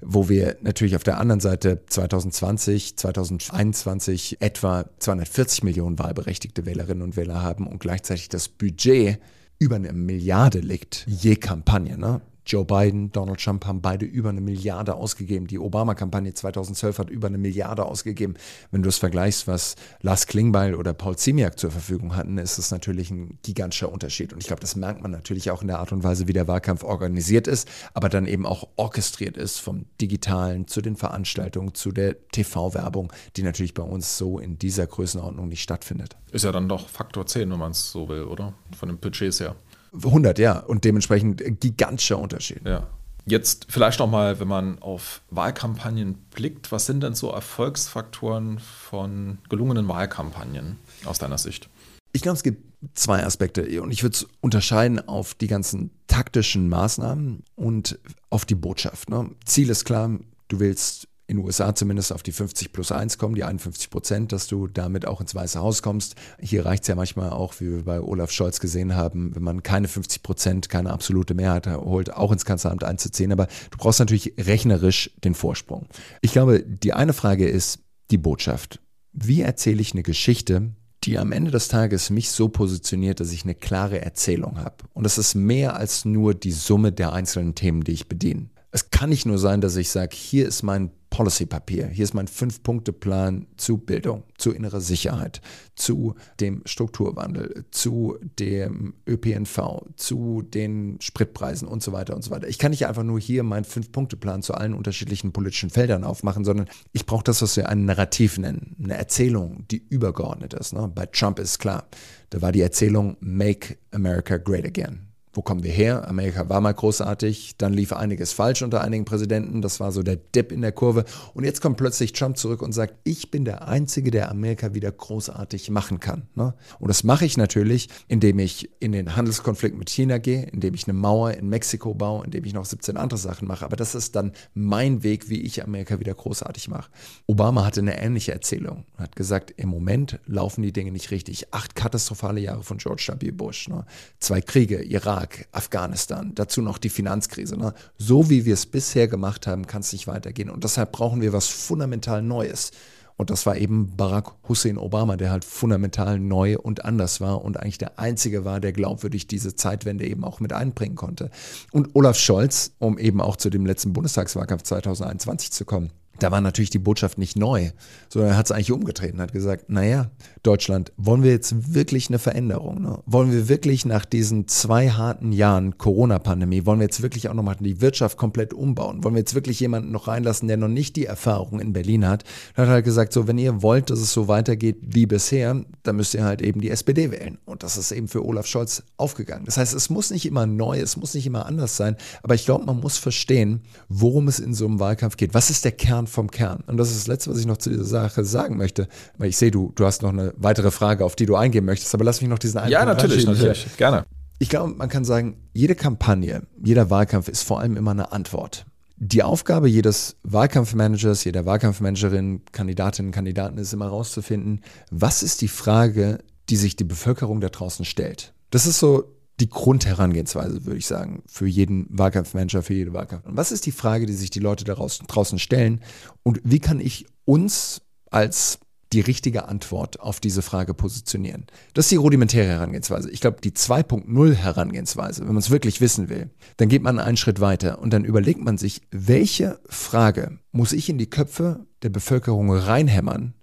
wo 0.00 0.28
wir 0.28 0.56
natürlich 0.60 0.96
auf 0.96 1.04
der 1.04 1.18
anderen 1.18 1.40
Seite 1.40 1.82
2020, 1.86 2.96
2021 2.96 4.40
etwa 4.40 4.84
240 4.98 5.64
Millionen 5.64 5.98
wahlberechtigte 5.98 6.66
Wählerinnen 6.66 7.02
und 7.02 7.16
Wähler 7.16 7.42
haben 7.42 7.66
und 7.66 7.80
gleichzeitig 7.80 8.28
das 8.28 8.48
Budget 8.48 9.18
über 9.58 9.76
eine 9.76 9.92
Milliarde 9.92 10.58
liegt, 10.58 11.06
je 11.06 11.36
Kampagne. 11.36 11.96
Ne? 11.96 12.20
Joe 12.46 12.64
Biden, 12.64 13.10
Donald 13.12 13.42
Trump 13.42 13.66
haben 13.66 13.80
beide 13.80 14.04
über 14.04 14.28
eine 14.28 14.40
Milliarde 14.40 14.94
ausgegeben. 14.94 15.46
Die 15.46 15.58
Obama-Kampagne 15.58 16.34
2012 16.34 16.98
hat 16.98 17.10
über 17.10 17.28
eine 17.28 17.38
Milliarde 17.38 17.86
ausgegeben. 17.86 18.34
Wenn 18.70 18.82
du 18.82 18.88
es 18.88 18.98
vergleichst, 18.98 19.46
was 19.46 19.76
Lars 20.02 20.26
Klingbeil 20.26 20.74
oder 20.74 20.92
Paul 20.92 21.16
Ziemiak 21.16 21.58
zur 21.58 21.70
Verfügung 21.70 22.16
hatten, 22.16 22.38
ist 22.38 22.58
es 22.58 22.70
natürlich 22.70 23.10
ein 23.10 23.38
gigantischer 23.42 23.90
Unterschied. 23.90 24.32
Und 24.32 24.40
ich 24.40 24.46
glaube, 24.46 24.60
das 24.60 24.76
merkt 24.76 25.00
man 25.00 25.10
natürlich 25.10 25.50
auch 25.50 25.62
in 25.62 25.68
der 25.68 25.78
Art 25.78 25.92
und 25.92 26.04
Weise, 26.04 26.28
wie 26.28 26.32
der 26.32 26.48
Wahlkampf 26.48 26.84
organisiert 26.84 27.48
ist, 27.48 27.68
aber 27.94 28.08
dann 28.08 28.26
eben 28.26 28.46
auch 28.46 28.68
orchestriert 28.76 29.36
ist, 29.36 29.58
vom 29.58 29.86
Digitalen 30.00 30.66
zu 30.66 30.82
den 30.82 30.96
Veranstaltungen, 30.96 31.74
zu 31.74 31.92
der 31.92 32.28
TV-Werbung, 32.28 33.12
die 33.36 33.42
natürlich 33.42 33.74
bei 33.74 33.82
uns 33.82 34.18
so 34.18 34.38
in 34.38 34.58
dieser 34.58 34.86
Größenordnung 34.86 35.48
nicht 35.48 35.62
stattfindet. 35.62 36.16
Ist 36.32 36.44
ja 36.44 36.52
dann 36.52 36.68
doch 36.68 36.88
Faktor 36.88 37.26
10, 37.26 37.50
wenn 37.50 37.58
man 37.58 37.70
es 37.70 37.92
so 37.92 38.08
will, 38.08 38.24
oder? 38.24 38.54
Von 38.76 38.88
den 38.88 38.98
Budgets 38.98 39.40
her. 39.40 39.54
100, 40.02 40.38
ja. 40.38 40.58
Und 40.58 40.84
dementsprechend 40.84 41.42
gigantischer 41.60 42.18
Unterschied. 42.18 42.62
Ja. 42.64 42.86
Jetzt 43.26 43.66
vielleicht 43.70 44.00
noch 44.00 44.10
mal, 44.10 44.38
wenn 44.38 44.48
man 44.48 44.78
auf 44.80 45.22
Wahlkampagnen 45.30 46.14
blickt, 46.34 46.72
was 46.72 46.86
sind 46.86 47.02
denn 47.02 47.14
so 47.14 47.30
Erfolgsfaktoren 47.30 48.58
von 48.58 49.38
gelungenen 49.48 49.88
Wahlkampagnen 49.88 50.78
aus 51.06 51.18
deiner 51.18 51.38
Sicht? 51.38 51.70
Ich 52.12 52.20
glaube, 52.20 52.36
es 52.36 52.42
gibt 52.42 52.62
zwei 52.94 53.24
Aspekte 53.24 53.82
und 53.82 53.90
ich 53.92 54.02
würde 54.02 54.14
es 54.14 54.26
unterscheiden 54.40 55.08
auf 55.08 55.32
die 55.34 55.46
ganzen 55.46 55.90
taktischen 56.06 56.68
Maßnahmen 56.68 57.42
und 57.56 57.98
auf 58.28 58.44
die 58.44 58.54
Botschaft. 58.54 59.08
Ne? 59.08 59.30
Ziel 59.46 59.70
ist 59.70 59.86
klar, 59.86 60.10
du 60.48 60.60
willst 60.60 61.08
in 61.26 61.38
den 61.38 61.46
USA 61.46 61.74
zumindest 61.74 62.12
auf 62.12 62.22
die 62.22 62.32
50 62.32 62.72
plus 62.72 62.92
1 62.92 63.16
kommen, 63.16 63.34
die 63.34 63.44
51 63.44 63.88
Prozent, 63.88 64.32
dass 64.32 64.46
du 64.46 64.66
damit 64.66 65.06
auch 65.06 65.20
ins 65.20 65.34
Weiße 65.34 65.58
Haus 65.58 65.82
kommst. 65.82 66.16
Hier 66.38 66.66
reicht 66.66 66.82
es 66.82 66.88
ja 66.88 66.94
manchmal 66.94 67.30
auch, 67.30 67.54
wie 67.60 67.70
wir 67.70 67.84
bei 67.84 68.00
Olaf 68.00 68.30
Scholz 68.30 68.60
gesehen 68.60 68.94
haben, 68.94 69.34
wenn 69.34 69.42
man 69.42 69.62
keine 69.62 69.88
50 69.88 70.22
Prozent, 70.22 70.68
keine 70.68 70.90
absolute 70.90 71.34
Mehrheit 71.34 71.66
holt, 71.66 72.12
auch 72.12 72.30
ins 72.30 72.44
Kanzleramt 72.44 72.84
einzuziehen. 72.84 73.32
Aber 73.32 73.46
du 73.70 73.78
brauchst 73.78 74.00
natürlich 74.00 74.34
rechnerisch 74.38 75.10
den 75.24 75.34
Vorsprung. 75.34 75.86
Ich 76.20 76.32
glaube, 76.32 76.62
die 76.62 76.92
eine 76.92 77.14
Frage 77.14 77.48
ist 77.48 77.78
die 78.10 78.18
Botschaft. 78.18 78.80
Wie 79.12 79.40
erzähle 79.40 79.80
ich 79.80 79.92
eine 79.92 80.02
Geschichte, 80.02 80.72
die 81.04 81.18
am 81.18 81.32
Ende 81.32 81.50
des 81.50 81.68
Tages 81.68 82.10
mich 82.10 82.30
so 82.30 82.48
positioniert, 82.48 83.20
dass 83.20 83.32
ich 83.32 83.44
eine 83.44 83.54
klare 83.54 84.02
Erzählung 84.02 84.58
habe? 84.58 84.76
Und 84.92 85.04
das 85.04 85.16
ist 85.16 85.34
mehr 85.34 85.76
als 85.76 86.04
nur 86.04 86.34
die 86.34 86.52
Summe 86.52 86.92
der 86.92 87.12
einzelnen 87.12 87.54
Themen, 87.54 87.82
die 87.82 87.92
ich 87.92 88.08
bediene. 88.08 88.50
Es 88.72 88.90
kann 88.90 89.10
nicht 89.10 89.24
nur 89.24 89.38
sein, 89.38 89.60
dass 89.60 89.76
ich 89.76 89.88
sage, 89.90 90.16
hier 90.16 90.48
ist 90.48 90.62
mein 90.64 90.90
Policy-Papier. 91.14 91.86
Hier 91.86 92.02
ist 92.02 92.12
mein 92.12 92.26
Fünf-Punkte-Plan 92.26 93.46
zu 93.56 93.78
Bildung, 93.78 94.24
zu 94.36 94.50
innerer 94.50 94.80
Sicherheit, 94.80 95.40
zu 95.76 96.16
dem 96.40 96.62
Strukturwandel, 96.66 97.66
zu 97.70 98.18
dem 98.40 98.94
ÖPNV, 99.08 99.84
zu 99.94 100.42
den 100.42 100.98
Spritpreisen 101.00 101.68
und 101.68 101.84
so 101.84 101.92
weiter 101.92 102.16
und 102.16 102.22
so 102.24 102.32
weiter. 102.32 102.48
Ich 102.48 102.58
kann 102.58 102.72
nicht 102.72 102.88
einfach 102.88 103.04
nur 103.04 103.20
hier 103.20 103.44
meinen 103.44 103.62
Fünf-Punkte-Plan 103.62 104.42
zu 104.42 104.54
allen 104.54 104.74
unterschiedlichen 104.74 105.32
politischen 105.32 105.70
Feldern 105.70 106.02
aufmachen, 106.02 106.44
sondern 106.44 106.66
ich 106.90 107.06
brauche 107.06 107.22
das, 107.22 107.42
was 107.42 107.56
wir 107.56 107.68
ein 107.68 107.84
Narrativ 107.84 108.36
nennen, 108.36 108.74
eine 108.82 108.96
Erzählung, 108.96 109.66
die 109.70 109.86
übergeordnet 109.88 110.52
ist. 110.52 110.72
Ne? 110.72 110.90
Bei 110.92 111.06
Trump 111.06 111.38
ist 111.38 111.60
klar, 111.60 111.86
da 112.30 112.42
war 112.42 112.50
die 112.50 112.62
Erzählung 112.62 113.16
Make 113.20 113.76
America 113.92 114.36
Great 114.36 114.66
Again. 114.66 115.13
Wo 115.34 115.42
kommen 115.42 115.62
wir 115.64 115.72
her? 115.72 116.08
Amerika 116.08 116.48
war 116.48 116.60
mal 116.60 116.72
großartig, 116.72 117.56
dann 117.58 117.72
lief 117.72 117.92
einiges 117.92 118.32
falsch 118.32 118.62
unter 118.62 118.80
einigen 118.82 119.04
Präsidenten, 119.04 119.62
das 119.62 119.80
war 119.80 119.92
so 119.92 120.02
der 120.02 120.16
Dip 120.16 120.52
in 120.52 120.62
der 120.62 120.72
Kurve. 120.72 121.04
Und 121.34 121.44
jetzt 121.44 121.60
kommt 121.60 121.76
plötzlich 121.76 122.12
Trump 122.12 122.36
zurück 122.36 122.62
und 122.62 122.72
sagt, 122.72 122.94
ich 123.04 123.30
bin 123.30 123.44
der 123.44 123.68
Einzige, 123.68 124.10
der 124.10 124.30
Amerika 124.30 124.74
wieder 124.74 124.92
großartig 124.92 125.70
machen 125.70 126.00
kann. 126.00 126.28
Ne? 126.34 126.54
Und 126.78 126.88
das 126.88 127.04
mache 127.04 127.24
ich 127.24 127.36
natürlich, 127.36 127.88
indem 128.08 128.38
ich 128.38 128.70
in 128.80 128.92
den 128.92 129.16
Handelskonflikt 129.16 129.76
mit 129.76 129.90
China 129.90 130.18
gehe, 130.18 130.44
indem 130.44 130.74
ich 130.74 130.86
eine 130.86 130.94
Mauer 130.94 131.32
in 131.32 131.48
Mexiko 131.48 131.94
baue, 131.94 132.24
indem 132.24 132.44
ich 132.44 132.54
noch 132.54 132.64
17 132.64 132.96
andere 132.96 133.18
Sachen 133.18 133.48
mache. 133.48 133.64
Aber 133.64 133.76
das 133.76 133.94
ist 133.94 134.14
dann 134.16 134.32
mein 134.54 135.02
Weg, 135.02 135.28
wie 135.28 135.40
ich 135.40 135.62
Amerika 135.62 135.98
wieder 136.00 136.14
großartig 136.14 136.68
mache. 136.68 136.90
Obama 137.26 137.64
hatte 137.64 137.80
eine 137.80 138.00
ähnliche 138.00 138.32
Erzählung. 138.32 138.84
Er 138.96 139.04
hat 139.04 139.16
gesagt, 139.16 139.52
im 139.56 139.68
Moment 139.68 140.20
laufen 140.26 140.62
die 140.62 140.72
Dinge 140.72 140.92
nicht 140.92 141.10
richtig. 141.10 141.52
Acht 141.52 141.74
katastrophale 141.74 142.40
Jahre 142.40 142.62
von 142.62 142.78
George 142.78 143.14
W. 143.18 143.30
Bush. 143.30 143.68
Ne? 143.68 143.84
Zwei 144.18 144.40
Kriege, 144.40 144.82
Irak, 144.82 145.23
Irak, 145.24 145.48
Afghanistan, 145.52 146.32
dazu 146.34 146.60
noch 146.60 146.78
die 146.78 146.90
Finanzkrise. 146.90 147.56
Ne? 147.56 147.72
So 147.98 148.28
wie 148.28 148.44
wir 148.44 148.54
es 148.54 148.66
bisher 148.66 149.08
gemacht 149.08 149.46
haben, 149.46 149.66
kann 149.66 149.80
es 149.80 149.92
nicht 149.92 150.06
weitergehen. 150.06 150.50
Und 150.50 150.64
deshalb 150.64 150.92
brauchen 150.92 151.20
wir 151.20 151.32
was 151.32 151.48
fundamental 151.48 152.22
Neues. 152.22 152.72
Und 153.16 153.30
das 153.30 153.46
war 153.46 153.56
eben 153.56 153.96
Barack 153.96 154.32
Hussein 154.48 154.76
Obama, 154.76 155.16
der 155.16 155.30
halt 155.30 155.44
fundamental 155.44 156.18
neu 156.18 156.58
und 156.58 156.84
anders 156.84 157.20
war 157.20 157.44
und 157.44 157.58
eigentlich 157.58 157.78
der 157.78 157.98
Einzige 157.98 158.44
war, 158.44 158.58
der 158.60 158.72
glaubwürdig 158.72 159.28
diese 159.28 159.54
Zeitwende 159.54 160.04
eben 160.06 160.24
auch 160.24 160.40
mit 160.40 160.52
einbringen 160.52 160.96
konnte. 160.96 161.30
Und 161.70 161.94
Olaf 161.94 162.18
Scholz, 162.18 162.72
um 162.80 162.98
eben 162.98 163.20
auch 163.20 163.36
zu 163.36 163.50
dem 163.50 163.66
letzten 163.66 163.92
Bundestagswahlkampf 163.92 164.64
2021 164.64 165.52
zu 165.52 165.64
kommen, 165.64 165.90
da 166.18 166.30
war 166.30 166.40
natürlich 166.40 166.70
die 166.70 166.78
Botschaft 166.78 167.18
nicht 167.18 167.36
neu, 167.36 167.70
sondern 168.08 168.32
er 168.32 168.36
hat 168.36 168.46
es 168.46 168.52
eigentlich 168.52 168.72
umgetreten, 168.72 169.20
hat 169.20 169.32
gesagt, 169.32 169.68
naja, 169.68 170.10
Deutschland, 170.42 170.92
wollen 170.96 171.22
wir 171.22 171.30
jetzt 171.30 171.74
wirklich 171.74 172.08
eine 172.08 172.18
Veränderung? 172.18 172.82
Ne? 172.82 172.98
Wollen 173.06 173.32
wir 173.32 173.48
wirklich 173.48 173.84
nach 173.84 174.04
diesen 174.04 174.46
zwei 174.48 174.90
harten 174.90 175.32
Jahren 175.32 175.78
Corona-Pandemie, 175.78 176.66
wollen 176.66 176.78
wir 176.78 176.86
jetzt 176.86 177.02
wirklich 177.02 177.28
auch 177.28 177.34
nochmal 177.34 177.56
die 177.58 177.80
Wirtschaft 177.80 178.16
komplett 178.16 178.52
umbauen? 178.52 179.02
Wollen 179.02 179.14
wir 179.14 179.20
jetzt 179.20 179.34
wirklich 179.34 179.60
jemanden 179.60 179.90
noch 179.90 180.08
reinlassen, 180.08 180.48
der 180.48 180.56
noch 180.56 180.68
nicht 180.68 180.96
die 180.96 181.06
Erfahrung 181.06 181.60
in 181.60 181.72
Berlin 181.72 182.06
hat? 182.06 182.24
Er 182.54 182.64
hat 182.64 182.70
halt 182.70 182.84
gesagt, 182.84 183.12
so, 183.12 183.26
wenn 183.26 183.38
ihr 183.38 183.62
wollt, 183.62 183.90
dass 183.90 184.00
es 184.00 184.12
so 184.12 184.28
weitergeht 184.28 184.78
wie 184.82 185.06
bisher, 185.06 185.64
dann 185.82 185.96
müsst 185.96 186.14
ihr 186.14 186.24
halt 186.24 186.42
eben 186.42 186.60
die 186.60 186.70
SPD 186.70 187.10
wählen. 187.10 187.38
Und 187.44 187.62
das 187.62 187.76
ist 187.76 187.92
eben 187.92 188.08
für 188.08 188.24
Olaf 188.24 188.46
Scholz 188.46 188.82
aufgegangen. 188.96 189.44
Das 189.44 189.56
heißt, 189.56 189.74
es 189.74 189.90
muss 189.90 190.10
nicht 190.10 190.26
immer 190.26 190.46
neu, 190.46 190.78
es 190.78 190.96
muss 190.96 191.14
nicht 191.14 191.26
immer 191.26 191.46
anders 191.46 191.76
sein, 191.76 191.96
aber 192.22 192.34
ich 192.34 192.44
glaube, 192.44 192.64
man 192.64 192.80
muss 192.80 192.98
verstehen, 192.98 193.62
worum 193.88 194.28
es 194.28 194.38
in 194.38 194.54
so 194.54 194.66
einem 194.66 194.80
Wahlkampf 194.80 195.16
geht. 195.16 195.34
Was 195.34 195.50
ist 195.50 195.64
der 195.64 195.72
Kern 195.72 196.03
Kern 196.04 196.06
vom 196.06 196.30
Kern. 196.30 196.64
Und 196.66 196.76
das 196.76 196.90
ist 196.90 197.00
das 197.00 197.06
Letzte, 197.06 197.30
was 197.30 197.38
ich 197.38 197.46
noch 197.46 197.58
zu 197.58 197.70
dieser 197.70 197.84
Sache 197.84 198.24
sagen 198.24 198.56
möchte. 198.56 198.88
Weil 199.18 199.28
ich 199.28 199.36
sehe, 199.36 199.50
du, 199.50 199.72
du 199.74 199.84
hast 199.84 200.02
noch 200.02 200.10
eine 200.10 200.32
weitere 200.36 200.70
Frage, 200.70 201.04
auf 201.04 201.16
die 201.16 201.26
du 201.26 201.36
eingehen 201.36 201.64
möchtest, 201.64 201.94
aber 201.94 202.04
lass 202.04 202.20
mich 202.20 202.30
noch 202.30 202.38
diesen 202.38 202.58
einen 202.58 202.70
Ja, 202.70 202.84
natürlich, 202.84 203.26
natürlich, 203.26 203.76
gerne. 203.76 204.04
Ich 204.38 204.48
glaube, 204.48 204.74
man 204.74 204.88
kann 204.88 205.04
sagen, 205.04 205.48
jede 205.52 205.74
Kampagne, 205.74 206.42
jeder 206.62 206.90
Wahlkampf 206.90 207.28
ist 207.28 207.42
vor 207.42 207.60
allem 207.60 207.76
immer 207.76 207.92
eine 207.92 208.12
Antwort. 208.12 208.66
Die 208.96 209.22
Aufgabe 209.22 209.68
jedes 209.68 210.16
Wahlkampfmanagers, 210.22 211.24
jeder 211.24 211.46
Wahlkampfmanagerin, 211.46 212.42
Kandidatinnen, 212.52 213.12
Kandidaten 213.12 213.58
ist 213.58 213.72
immer 213.72 213.86
herauszufinden, 213.86 214.62
was 214.90 215.22
ist 215.22 215.40
die 215.40 215.48
Frage, 215.48 216.18
die 216.48 216.56
sich 216.56 216.76
die 216.76 216.84
Bevölkerung 216.84 217.40
da 217.40 217.48
draußen 217.48 217.84
stellt. 217.84 218.34
Das 218.50 218.66
ist 218.66 218.78
so 218.78 219.13
die 219.40 219.48
Grundherangehensweise, 219.48 220.64
würde 220.64 220.78
ich 220.78 220.86
sagen, 220.86 221.22
für 221.26 221.46
jeden 221.46 221.86
Wahlkampfmanager, 221.90 222.62
für 222.62 222.74
jede 222.74 222.92
Wahlkampf. 222.92 223.26
Und 223.26 223.36
was 223.36 223.50
ist 223.50 223.66
die 223.66 223.72
Frage, 223.72 224.06
die 224.06 224.12
sich 224.12 224.30
die 224.30 224.40
Leute 224.40 224.64
daraus, 224.64 224.98
draußen 224.98 225.38
stellen? 225.38 225.80
Und 226.22 226.40
wie 226.44 226.60
kann 226.60 226.78
ich 226.80 227.06
uns 227.24 227.82
als 228.10 228.60
die 228.92 229.00
richtige 229.00 229.48
Antwort 229.48 229.98
auf 229.98 230.20
diese 230.20 230.40
Frage 230.40 230.72
positionieren? 230.72 231.46
Das 231.74 231.86
ist 231.86 231.90
die 231.90 231.96
rudimentäre 231.96 232.46
Herangehensweise. 232.46 233.10
Ich 233.10 233.20
glaube, 233.20 233.40
die 233.42 233.50
2.0 233.50 234.34
Herangehensweise, 234.34 235.22
wenn 235.22 235.28
man 235.28 235.38
es 235.38 235.50
wirklich 235.50 235.80
wissen 235.80 236.08
will, 236.08 236.30
dann 236.58 236.68
geht 236.68 236.82
man 236.82 237.00
einen 237.00 237.16
Schritt 237.16 237.40
weiter 237.40 237.80
und 237.80 237.92
dann 237.92 238.04
überlegt 238.04 238.40
man 238.40 238.56
sich, 238.56 238.82
welche 238.92 239.58
Frage 239.68 240.38
muss 240.52 240.72
ich 240.72 240.88
in 240.88 240.98
die 240.98 241.10
Köpfe 241.10 241.66
der 241.82 241.90
Bevölkerung 241.90 242.52
reinhämmern, 242.52 243.34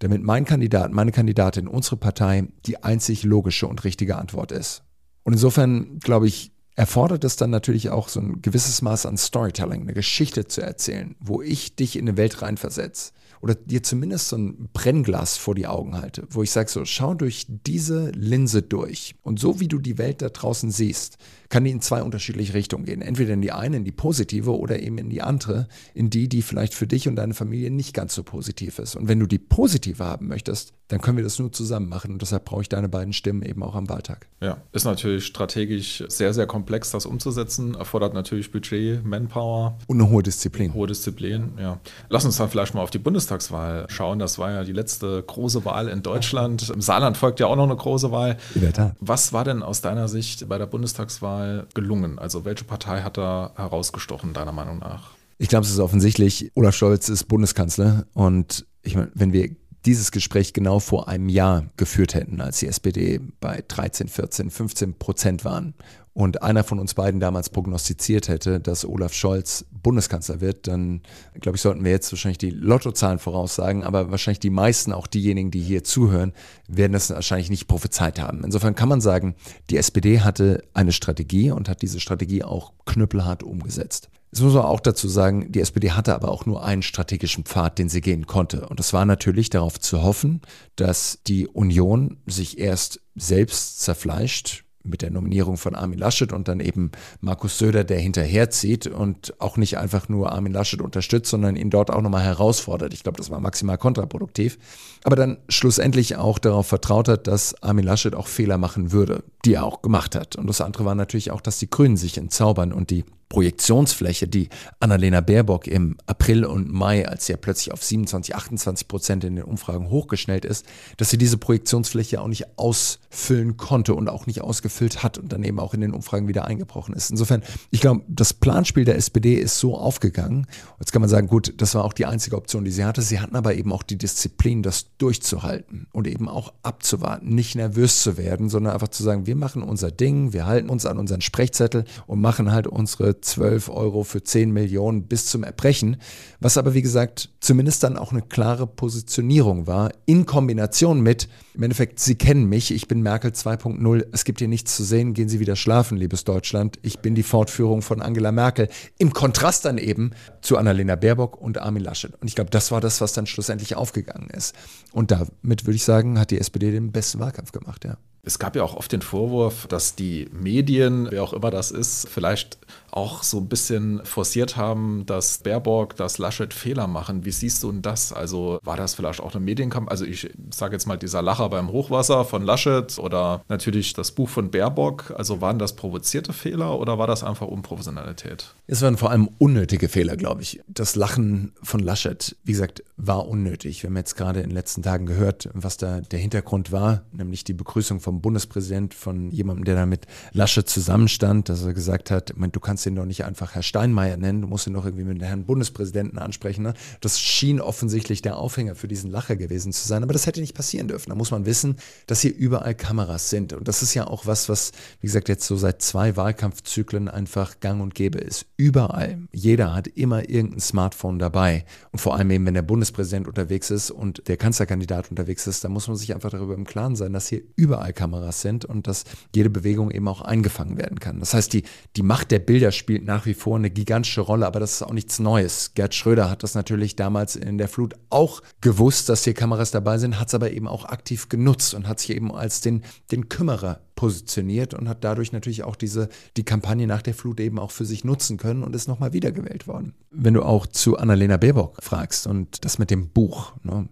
damit 0.00 0.22
mein 0.22 0.44
Kandidat, 0.44 0.92
meine 0.92 1.10
Kandidatin, 1.10 1.68
unsere 1.68 1.96
Partei 1.96 2.48
die 2.66 2.84
einzig 2.84 3.22
logische 3.22 3.66
und 3.66 3.84
richtige 3.84 4.16
Antwort 4.16 4.52
ist. 4.52 4.82
Und 5.28 5.34
insofern, 5.34 5.98
glaube 5.98 6.26
ich, 6.26 6.52
erfordert 6.74 7.22
es 7.22 7.36
dann 7.36 7.50
natürlich 7.50 7.90
auch 7.90 8.08
so 8.08 8.18
ein 8.18 8.40
gewisses 8.40 8.80
Maß 8.80 9.04
an 9.04 9.18
Storytelling, 9.18 9.82
eine 9.82 9.92
Geschichte 9.92 10.46
zu 10.46 10.62
erzählen, 10.62 11.16
wo 11.20 11.42
ich 11.42 11.76
dich 11.76 11.96
in 11.96 12.08
eine 12.08 12.16
Welt 12.16 12.40
reinversetze 12.40 13.12
oder 13.42 13.54
dir 13.54 13.82
zumindest 13.82 14.30
so 14.30 14.36
ein 14.36 14.70
Brennglas 14.72 15.36
vor 15.36 15.54
die 15.54 15.66
Augen 15.66 15.98
halte, 16.00 16.26
wo 16.30 16.42
ich 16.42 16.50
sage 16.50 16.70
so, 16.70 16.86
schau 16.86 17.12
durch 17.12 17.44
diese 17.46 18.10
Linse 18.12 18.62
durch. 18.62 19.16
Und 19.20 19.38
so 19.38 19.60
wie 19.60 19.68
du 19.68 19.78
die 19.80 19.98
Welt 19.98 20.22
da 20.22 20.30
draußen 20.30 20.70
siehst, 20.70 21.18
kann 21.48 21.64
die 21.64 21.70
in 21.70 21.80
zwei 21.80 22.02
unterschiedliche 22.02 22.54
Richtungen 22.54 22.84
gehen. 22.84 23.02
Entweder 23.02 23.34
in 23.34 23.42
die 23.42 23.52
eine, 23.52 23.78
in 23.78 23.84
die 23.84 23.92
positive 23.92 24.56
oder 24.56 24.80
eben 24.80 24.98
in 24.98 25.08
die 25.08 25.22
andere, 25.22 25.68
in 25.94 26.10
die, 26.10 26.28
die 26.28 26.42
vielleicht 26.42 26.74
für 26.74 26.86
dich 26.86 27.08
und 27.08 27.16
deine 27.16 27.34
Familie 27.34 27.70
nicht 27.70 27.94
ganz 27.94 28.14
so 28.14 28.22
positiv 28.22 28.78
ist. 28.78 28.96
Und 28.96 29.08
wenn 29.08 29.18
du 29.18 29.26
die 29.26 29.38
positive 29.38 30.04
haben 30.04 30.28
möchtest, 30.28 30.74
dann 30.88 31.00
können 31.00 31.16
wir 31.16 31.24
das 31.24 31.38
nur 31.38 31.52
zusammen 31.52 31.88
machen. 31.88 32.12
Und 32.12 32.22
deshalb 32.22 32.44
brauche 32.44 32.62
ich 32.62 32.68
deine 32.68 32.88
beiden 32.88 33.12
Stimmen 33.12 33.42
eben 33.42 33.62
auch 33.62 33.74
am 33.74 33.88
Wahltag. 33.88 34.26
Ja, 34.40 34.58
ist 34.72 34.84
natürlich 34.84 35.26
strategisch 35.26 36.04
sehr, 36.08 36.32
sehr 36.32 36.46
komplex, 36.46 36.90
das 36.90 37.06
umzusetzen. 37.06 37.74
Erfordert 37.74 38.14
natürlich 38.14 38.50
Budget, 38.50 39.04
Manpower. 39.04 39.78
Und 39.86 40.00
eine 40.00 40.10
hohe 40.10 40.22
Disziplin. 40.22 40.72
Hohe 40.74 40.86
Disziplin, 40.86 41.52
ja. 41.58 41.78
Lass 42.08 42.24
uns 42.24 42.36
dann 42.36 42.48
vielleicht 42.48 42.74
mal 42.74 42.82
auf 42.82 42.90
die 42.90 42.98
Bundestagswahl 42.98 43.86
schauen. 43.88 44.18
Das 44.18 44.38
war 44.38 44.50
ja 44.50 44.64
die 44.64 44.72
letzte 44.72 45.22
große 45.22 45.64
Wahl 45.64 45.88
in 45.88 46.02
Deutschland. 46.02 46.70
Im 46.70 46.80
Saarland 46.80 47.16
folgt 47.16 47.40
ja 47.40 47.46
auch 47.46 47.56
noch 47.56 47.64
eine 47.64 47.76
große 47.76 48.10
Wahl. 48.10 48.38
In 48.54 48.62
der 48.62 48.72
Tat. 48.72 48.96
Was 49.00 49.32
war 49.32 49.44
denn 49.44 49.62
aus 49.62 49.80
deiner 49.82 50.08
Sicht 50.08 50.48
bei 50.48 50.56
der 50.56 50.66
Bundestagswahl 50.66 51.37
Wahl 51.38 51.66
gelungen? 51.74 52.18
Also 52.18 52.44
welche 52.44 52.64
Partei 52.64 53.02
hat 53.02 53.16
da 53.16 53.52
herausgestochen, 53.56 54.32
deiner 54.32 54.52
Meinung 54.52 54.78
nach? 54.78 55.10
Ich 55.38 55.48
glaube, 55.48 55.64
es 55.64 55.70
ist 55.70 55.78
offensichtlich, 55.78 56.50
Olaf 56.54 56.74
Scholz 56.74 57.08
ist 57.08 57.24
Bundeskanzler 57.24 58.06
und 58.12 58.66
ich 58.82 58.96
meine, 58.96 59.10
wenn 59.14 59.32
wir 59.32 59.50
dieses 59.88 60.12
Gespräch 60.12 60.52
genau 60.52 60.80
vor 60.80 61.08
einem 61.08 61.30
Jahr 61.30 61.64
geführt 61.78 62.12
hätten, 62.12 62.42
als 62.42 62.58
die 62.58 62.66
SPD 62.66 63.20
bei 63.40 63.64
13, 63.66 64.08
14, 64.08 64.50
15 64.50 64.98
Prozent 64.98 65.46
waren 65.46 65.72
und 66.12 66.42
einer 66.42 66.62
von 66.62 66.78
uns 66.78 66.92
beiden 66.92 67.20
damals 67.20 67.48
prognostiziert 67.48 68.28
hätte, 68.28 68.60
dass 68.60 68.84
Olaf 68.84 69.14
Scholz 69.14 69.64
Bundeskanzler 69.70 70.42
wird, 70.42 70.66
dann 70.66 71.00
glaube 71.40 71.56
ich, 71.56 71.62
sollten 71.62 71.84
wir 71.84 71.90
jetzt 71.90 72.12
wahrscheinlich 72.12 72.36
die 72.36 72.50
Lottozahlen 72.50 73.18
voraussagen, 73.18 73.82
aber 73.82 74.10
wahrscheinlich 74.10 74.40
die 74.40 74.50
meisten, 74.50 74.92
auch 74.92 75.06
diejenigen, 75.06 75.50
die 75.50 75.62
hier 75.62 75.84
zuhören, 75.84 76.34
werden 76.66 76.92
das 76.92 77.08
wahrscheinlich 77.08 77.48
nicht 77.48 77.66
prophezeit 77.66 78.20
haben. 78.20 78.44
Insofern 78.44 78.74
kann 78.74 78.90
man 78.90 79.00
sagen, 79.00 79.36
die 79.70 79.78
SPD 79.78 80.20
hatte 80.20 80.64
eine 80.74 80.92
Strategie 80.92 81.50
und 81.50 81.70
hat 81.70 81.80
diese 81.80 81.98
Strategie 81.98 82.44
auch 82.44 82.74
knüppelhart 82.84 83.42
umgesetzt. 83.42 84.10
Es 84.30 84.40
muss 84.40 84.54
man 84.54 84.64
auch 84.64 84.80
dazu 84.80 85.08
sagen, 85.08 85.50
die 85.50 85.60
SPD 85.60 85.92
hatte 85.92 86.14
aber 86.14 86.30
auch 86.30 86.44
nur 86.44 86.62
einen 86.62 86.82
strategischen 86.82 87.44
Pfad, 87.44 87.78
den 87.78 87.88
sie 87.88 88.00
gehen 88.00 88.26
konnte. 88.26 88.68
Und 88.68 88.78
das 88.78 88.92
war 88.92 89.06
natürlich 89.06 89.48
darauf 89.50 89.80
zu 89.80 90.02
hoffen, 90.02 90.42
dass 90.76 91.20
die 91.26 91.46
Union 91.48 92.18
sich 92.26 92.58
erst 92.58 93.00
selbst 93.14 93.80
zerfleischt, 93.80 94.64
mit 94.88 95.02
der 95.02 95.10
Nominierung 95.10 95.56
von 95.56 95.74
Armin 95.74 95.98
Laschet 95.98 96.32
und 96.32 96.48
dann 96.48 96.60
eben 96.60 96.90
Markus 97.20 97.58
Söder, 97.58 97.84
der 97.84 97.98
hinterherzieht 97.98 98.86
und 98.86 99.34
auch 99.40 99.56
nicht 99.56 99.78
einfach 99.78 100.08
nur 100.08 100.32
Armin 100.32 100.52
Laschet 100.52 100.80
unterstützt, 100.80 101.30
sondern 101.30 101.56
ihn 101.56 101.70
dort 101.70 101.90
auch 101.90 102.00
nochmal 102.00 102.24
herausfordert. 102.24 102.94
Ich 102.94 103.02
glaube, 103.02 103.18
das 103.18 103.30
war 103.30 103.40
maximal 103.40 103.78
kontraproduktiv. 103.78 104.58
Aber 105.04 105.16
dann 105.16 105.38
schlussendlich 105.48 106.16
auch 106.16 106.38
darauf 106.38 106.66
vertraut 106.66 107.08
hat, 107.08 107.26
dass 107.26 107.60
Armin 107.62 107.84
Laschet 107.84 108.14
auch 108.14 108.26
Fehler 108.26 108.58
machen 108.58 108.92
würde, 108.92 109.24
die 109.44 109.54
er 109.54 109.64
auch 109.64 109.82
gemacht 109.82 110.14
hat. 110.14 110.36
Und 110.36 110.48
das 110.48 110.60
andere 110.60 110.84
war 110.84 110.94
natürlich 110.94 111.30
auch, 111.30 111.40
dass 111.40 111.58
die 111.58 111.70
Grünen 111.70 111.96
sich 111.96 112.18
entzaubern 112.18 112.72
und 112.72 112.90
die 112.90 113.04
Projektionsfläche, 113.28 114.26
die 114.26 114.48
Annalena 114.80 115.20
Baerbock 115.20 115.66
im 115.66 115.96
April 116.06 116.44
und 116.44 116.72
Mai, 116.72 117.06
als 117.06 117.26
sie 117.26 117.32
ja 117.32 117.36
plötzlich 117.36 117.72
auf 117.72 117.84
27, 117.84 118.34
28 118.34 118.88
Prozent 118.88 119.24
in 119.24 119.36
den 119.36 119.44
Umfragen 119.44 119.90
hochgeschnellt 119.90 120.44
ist, 120.44 120.64
dass 120.96 121.10
sie 121.10 121.18
diese 121.18 121.36
Projektionsfläche 121.36 122.20
auch 122.20 122.28
nicht 122.28 122.58
ausfüllen 122.58 123.56
konnte 123.56 123.94
und 123.94 124.08
auch 124.08 124.26
nicht 124.26 124.40
ausgefüllt 124.40 125.02
hat 125.02 125.18
und 125.18 125.32
dann 125.32 125.42
eben 125.42 125.60
auch 125.60 125.74
in 125.74 125.82
den 125.82 125.92
Umfragen 125.92 126.26
wieder 126.28 126.46
eingebrochen 126.46 126.94
ist. 126.94 127.10
Insofern, 127.10 127.42
ich 127.70 127.80
glaube, 127.80 128.02
das 128.08 128.32
Planspiel 128.32 128.84
der 128.84 128.96
SPD 128.96 129.34
ist 129.34 129.58
so 129.58 129.76
aufgegangen. 129.76 130.46
Jetzt 130.78 130.92
kann 130.92 131.02
man 131.02 131.10
sagen, 131.10 131.26
gut, 131.26 131.54
das 131.58 131.74
war 131.74 131.84
auch 131.84 131.92
die 131.92 132.06
einzige 132.06 132.36
Option, 132.36 132.64
die 132.64 132.70
sie 132.70 132.84
hatte. 132.84 133.02
Sie 133.02 133.20
hatten 133.20 133.36
aber 133.36 133.54
eben 133.54 133.72
auch 133.72 133.82
die 133.82 133.98
Disziplin, 133.98 134.62
das 134.62 134.86
durchzuhalten 134.96 135.86
und 135.92 136.06
eben 136.06 136.28
auch 136.28 136.52
abzuwarten, 136.62 137.34
nicht 137.34 137.56
nervös 137.56 138.02
zu 138.02 138.16
werden, 138.16 138.48
sondern 138.48 138.72
einfach 138.72 138.88
zu 138.88 139.02
sagen, 139.02 139.26
wir 139.26 139.36
machen 139.36 139.62
unser 139.62 139.90
Ding, 139.90 140.32
wir 140.32 140.46
halten 140.46 140.70
uns 140.70 140.86
an 140.86 140.98
unseren 140.98 141.20
Sprechzettel 141.20 141.84
und 142.06 142.20
machen 142.20 142.52
halt 142.52 142.66
unsere 142.66 143.17
12 143.20 143.68
Euro 143.68 144.04
für 144.04 144.22
10 144.22 144.50
Millionen 144.50 145.04
bis 145.04 145.26
zum 145.26 145.44
Erbrechen, 145.44 145.96
was 146.40 146.56
aber 146.58 146.74
wie 146.74 146.82
gesagt 146.82 147.30
zumindest 147.40 147.82
dann 147.82 147.96
auch 147.96 148.12
eine 148.12 148.22
klare 148.22 148.66
Positionierung 148.66 149.66
war, 149.66 149.90
in 150.06 150.26
Kombination 150.26 151.00
mit, 151.00 151.28
im 151.54 151.62
Endeffekt, 151.62 152.00
Sie 152.00 152.16
kennen 152.16 152.48
mich, 152.48 152.72
ich 152.72 152.88
bin 152.88 153.02
Merkel 153.02 153.30
2.0, 153.30 154.06
es 154.12 154.24
gibt 154.24 154.38
hier 154.38 154.48
nichts 154.48 154.76
zu 154.76 154.84
sehen, 154.84 155.14
gehen 155.14 155.28
Sie 155.28 155.40
wieder 155.40 155.56
schlafen, 155.56 155.96
liebes 155.96 156.24
Deutschland, 156.24 156.78
ich 156.82 157.00
bin 157.00 157.14
die 157.14 157.22
Fortführung 157.22 157.82
von 157.82 158.02
Angela 158.02 158.32
Merkel, 158.32 158.68
im 158.98 159.12
Kontrast 159.12 159.64
dann 159.64 159.78
eben 159.78 160.12
zu 160.40 160.56
Annalena 160.56 160.96
Baerbock 160.96 161.40
und 161.40 161.58
Armin 161.58 161.82
Laschet. 161.82 162.12
Und 162.20 162.28
ich 162.28 162.34
glaube, 162.34 162.50
das 162.50 162.70
war 162.70 162.80
das, 162.80 163.00
was 163.00 163.12
dann 163.12 163.26
schlussendlich 163.26 163.76
aufgegangen 163.76 164.30
ist. 164.30 164.54
Und 164.92 165.10
damit 165.10 165.66
würde 165.66 165.76
ich 165.76 165.84
sagen, 165.84 166.18
hat 166.18 166.30
die 166.30 166.38
SPD 166.38 166.70
den 166.70 166.92
besten 166.92 167.18
Wahlkampf 167.18 167.52
gemacht, 167.52 167.84
ja. 167.84 167.96
Es 168.28 168.38
gab 168.38 168.56
ja 168.56 168.62
auch 168.62 168.76
oft 168.76 168.92
den 168.92 169.00
Vorwurf, 169.00 169.66
dass 169.68 169.94
die 169.94 170.28
Medien, 170.32 171.08
wer 171.10 171.22
auch 171.22 171.32
immer 171.32 171.50
das 171.50 171.70
ist, 171.70 172.08
vielleicht 172.08 172.58
auch 172.90 173.22
so 173.22 173.38
ein 173.38 173.48
bisschen 173.48 174.04
forciert 174.04 174.56
haben, 174.56 175.04
dass 175.06 175.38
Baerbock, 175.38 175.96
dass 175.96 176.18
Laschet 176.18 176.52
Fehler 176.54 176.86
machen. 176.86 177.24
Wie 177.24 177.30
siehst 177.30 177.62
du 177.62 177.70
denn 177.70 177.82
das? 177.82 178.12
Also 178.12 178.58
war 178.62 178.76
das 178.76 178.94
vielleicht 178.94 179.20
auch 179.20 179.34
eine 179.34 179.44
Medienkampagne? 179.44 179.90
Also 179.90 180.04
ich 180.04 180.30
sage 180.54 180.74
jetzt 180.74 180.86
mal 180.86 180.96
dieser 180.96 181.22
Lacher 181.22 181.48
beim 181.48 181.70
Hochwasser 181.70 182.24
von 182.24 182.42
Laschet 182.42 182.98
oder 182.98 183.42
natürlich 183.48 183.92
das 183.92 184.12
Buch 184.12 184.28
von 184.28 184.50
Baerbock. 184.50 185.14
Also 185.16 185.40
waren 185.40 185.58
das 185.58 185.74
provozierte 185.76 186.32
Fehler 186.32 186.78
oder 186.78 186.98
war 186.98 187.06
das 187.06 187.22
einfach 187.22 187.46
Unprofessionalität? 187.46 188.54
Es 188.66 188.82
waren 188.82 188.96
vor 188.96 189.10
allem 189.10 189.28
unnötige 189.38 189.88
Fehler, 189.88 190.16
glaube 190.16 190.42
ich. 190.42 190.60
Das 190.68 190.96
Lachen 190.96 191.52
von 191.62 191.80
Laschet, 191.80 192.36
wie 192.44 192.52
gesagt, 192.52 192.82
war 192.96 193.28
unnötig. 193.28 193.82
Wir 193.82 193.90
haben 193.90 193.96
jetzt 193.96 194.16
gerade 194.16 194.40
in 194.40 194.50
den 194.50 194.54
letzten 194.54 194.82
Tagen 194.82 195.06
gehört, 195.06 195.48
was 195.52 195.76
da 195.76 196.00
der 196.00 196.18
Hintergrund 196.18 196.72
war, 196.72 197.02
nämlich 197.12 197.44
die 197.44 197.54
Begrüßung 197.54 198.00
vom 198.00 198.20
Bundespräsident 198.20 198.94
von 198.94 199.30
jemandem, 199.30 199.64
der 199.64 199.74
da 199.76 199.86
mit 199.86 200.06
Laschet 200.32 200.68
zusammenstand, 200.68 201.48
dass 201.48 201.64
er 201.64 201.74
gesagt 201.74 202.10
hat, 202.10 202.34
du 202.36 202.60
kannst 202.60 202.77
ihn 202.86 202.94
doch 202.94 203.04
nicht 203.04 203.24
einfach 203.24 203.54
Herr 203.54 203.62
Steinmeier 203.62 204.16
nennen, 204.16 204.42
du 204.42 204.48
musst 204.48 204.66
ihn 204.66 204.72
doch 204.72 204.84
irgendwie 204.84 205.04
mit 205.04 205.20
dem 205.20 205.24
Herrn 205.24 205.44
Bundespräsidenten 205.44 206.18
ansprechen. 206.18 206.62
Ne? 206.62 206.74
Das 207.00 207.20
schien 207.20 207.60
offensichtlich 207.60 208.22
der 208.22 208.36
Aufhänger 208.36 208.74
für 208.74 208.88
diesen 208.88 209.10
Lacher 209.10 209.36
gewesen 209.36 209.72
zu 209.72 209.86
sein, 209.86 210.02
aber 210.02 210.12
das 210.12 210.26
hätte 210.26 210.40
nicht 210.40 210.54
passieren 210.54 210.88
dürfen. 210.88 211.10
Da 211.10 211.14
muss 211.14 211.30
man 211.30 211.46
wissen, 211.46 211.76
dass 212.06 212.20
hier 212.20 212.34
überall 212.34 212.74
Kameras 212.74 213.30
sind 213.30 213.52
und 213.52 213.68
das 213.68 213.82
ist 213.82 213.94
ja 213.94 214.06
auch 214.06 214.26
was, 214.26 214.48
was, 214.48 214.72
wie 215.00 215.06
gesagt, 215.06 215.28
jetzt 215.28 215.46
so 215.46 215.56
seit 215.56 215.82
zwei 215.82 216.16
Wahlkampfzyklen 216.16 217.08
einfach 217.08 217.60
gang 217.60 217.82
und 217.82 217.94
gäbe 217.94 218.18
ist. 218.18 218.46
Überall. 218.56 219.18
Jeder 219.32 219.74
hat 219.74 219.86
immer 219.88 220.28
irgendein 220.28 220.60
Smartphone 220.60 221.18
dabei 221.18 221.64
und 221.92 221.98
vor 221.98 222.16
allem 222.16 222.30
eben, 222.30 222.46
wenn 222.46 222.54
der 222.54 222.62
Bundespräsident 222.62 223.28
unterwegs 223.28 223.70
ist 223.70 223.90
und 223.90 224.28
der 224.28 224.36
Kanzlerkandidat 224.36 225.10
unterwegs 225.10 225.46
ist, 225.46 225.64
da 225.64 225.68
muss 225.68 225.88
man 225.88 225.96
sich 225.96 226.14
einfach 226.14 226.30
darüber 226.30 226.54
im 226.54 226.64
Klaren 226.64 226.96
sein, 226.96 227.12
dass 227.12 227.28
hier 227.28 227.42
überall 227.56 227.92
Kameras 227.92 228.40
sind 228.40 228.64
und 228.64 228.86
dass 228.86 229.04
jede 229.34 229.50
Bewegung 229.50 229.90
eben 229.90 230.08
auch 230.08 230.20
eingefangen 230.20 230.78
werden 230.78 231.00
kann. 231.00 231.20
Das 231.20 231.34
heißt, 231.34 231.52
die, 231.52 231.64
die 231.96 232.02
Macht 232.02 232.30
der 232.30 232.38
Bilder 232.38 232.67
spielt 232.72 233.04
nach 233.04 233.26
wie 233.26 233.34
vor 233.34 233.56
eine 233.56 233.70
gigantische 233.70 234.20
Rolle, 234.20 234.46
aber 234.46 234.60
das 234.60 234.74
ist 234.74 234.82
auch 234.82 234.92
nichts 234.92 235.18
Neues. 235.18 235.72
Gerd 235.74 235.94
Schröder 235.94 236.30
hat 236.30 236.42
das 236.42 236.54
natürlich 236.54 236.96
damals 236.96 237.36
in 237.36 237.58
der 237.58 237.68
Flut 237.68 237.94
auch 238.10 238.42
gewusst, 238.60 239.08
dass 239.08 239.24
hier 239.24 239.34
Kameras 239.34 239.70
dabei 239.70 239.98
sind, 239.98 240.18
hat 240.18 240.28
es 240.28 240.34
aber 240.34 240.50
eben 240.52 240.68
auch 240.68 240.84
aktiv 240.84 241.28
genutzt 241.28 241.74
und 241.74 241.88
hat 241.88 242.00
sich 242.00 242.10
eben 242.10 242.34
als 242.34 242.60
den, 242.60 242.82
den 243.10 243.28
Kümmerer 243.28 243.80
positioniert 243.98 244.74
und 244.74 244.88
hat 244.88 245.02
dadurch 245.02 245.32
natürlich 245.32 245.64
auch 245.64 245.74
diese, 245.74 246.08
die 246.36 246.44
Kampagne 246.44 246.86
nach 246.86 247.02
der 247.02 247.14
Flut 247.14 247.40
eben 247.40 247.58
auch 247.58 247.72
für 247.72 247.84
sich 247.84 248.04
nutzen 248.04 248.36
können 248.36 248.62
und 248.62 248.76
ist 248.76 248.86
nochmal 248.86 249.12
wiedergewählt 249.12 249.66
worden. 249.66 249.92
Wenn 250.12 250.34
du 250.34 250.42
auch 250.44 250.68
zu 250.68 250.96
Annalena 250.96 251.36
Baerbock 251.36 251.82
fragst 251.82 252.28
und 252.28 252.64
das 252.64 252.78
mit 252.78 252.92
dem 252.92 253.08
Buch, 253.08 253.54
ne, 253.64 253.88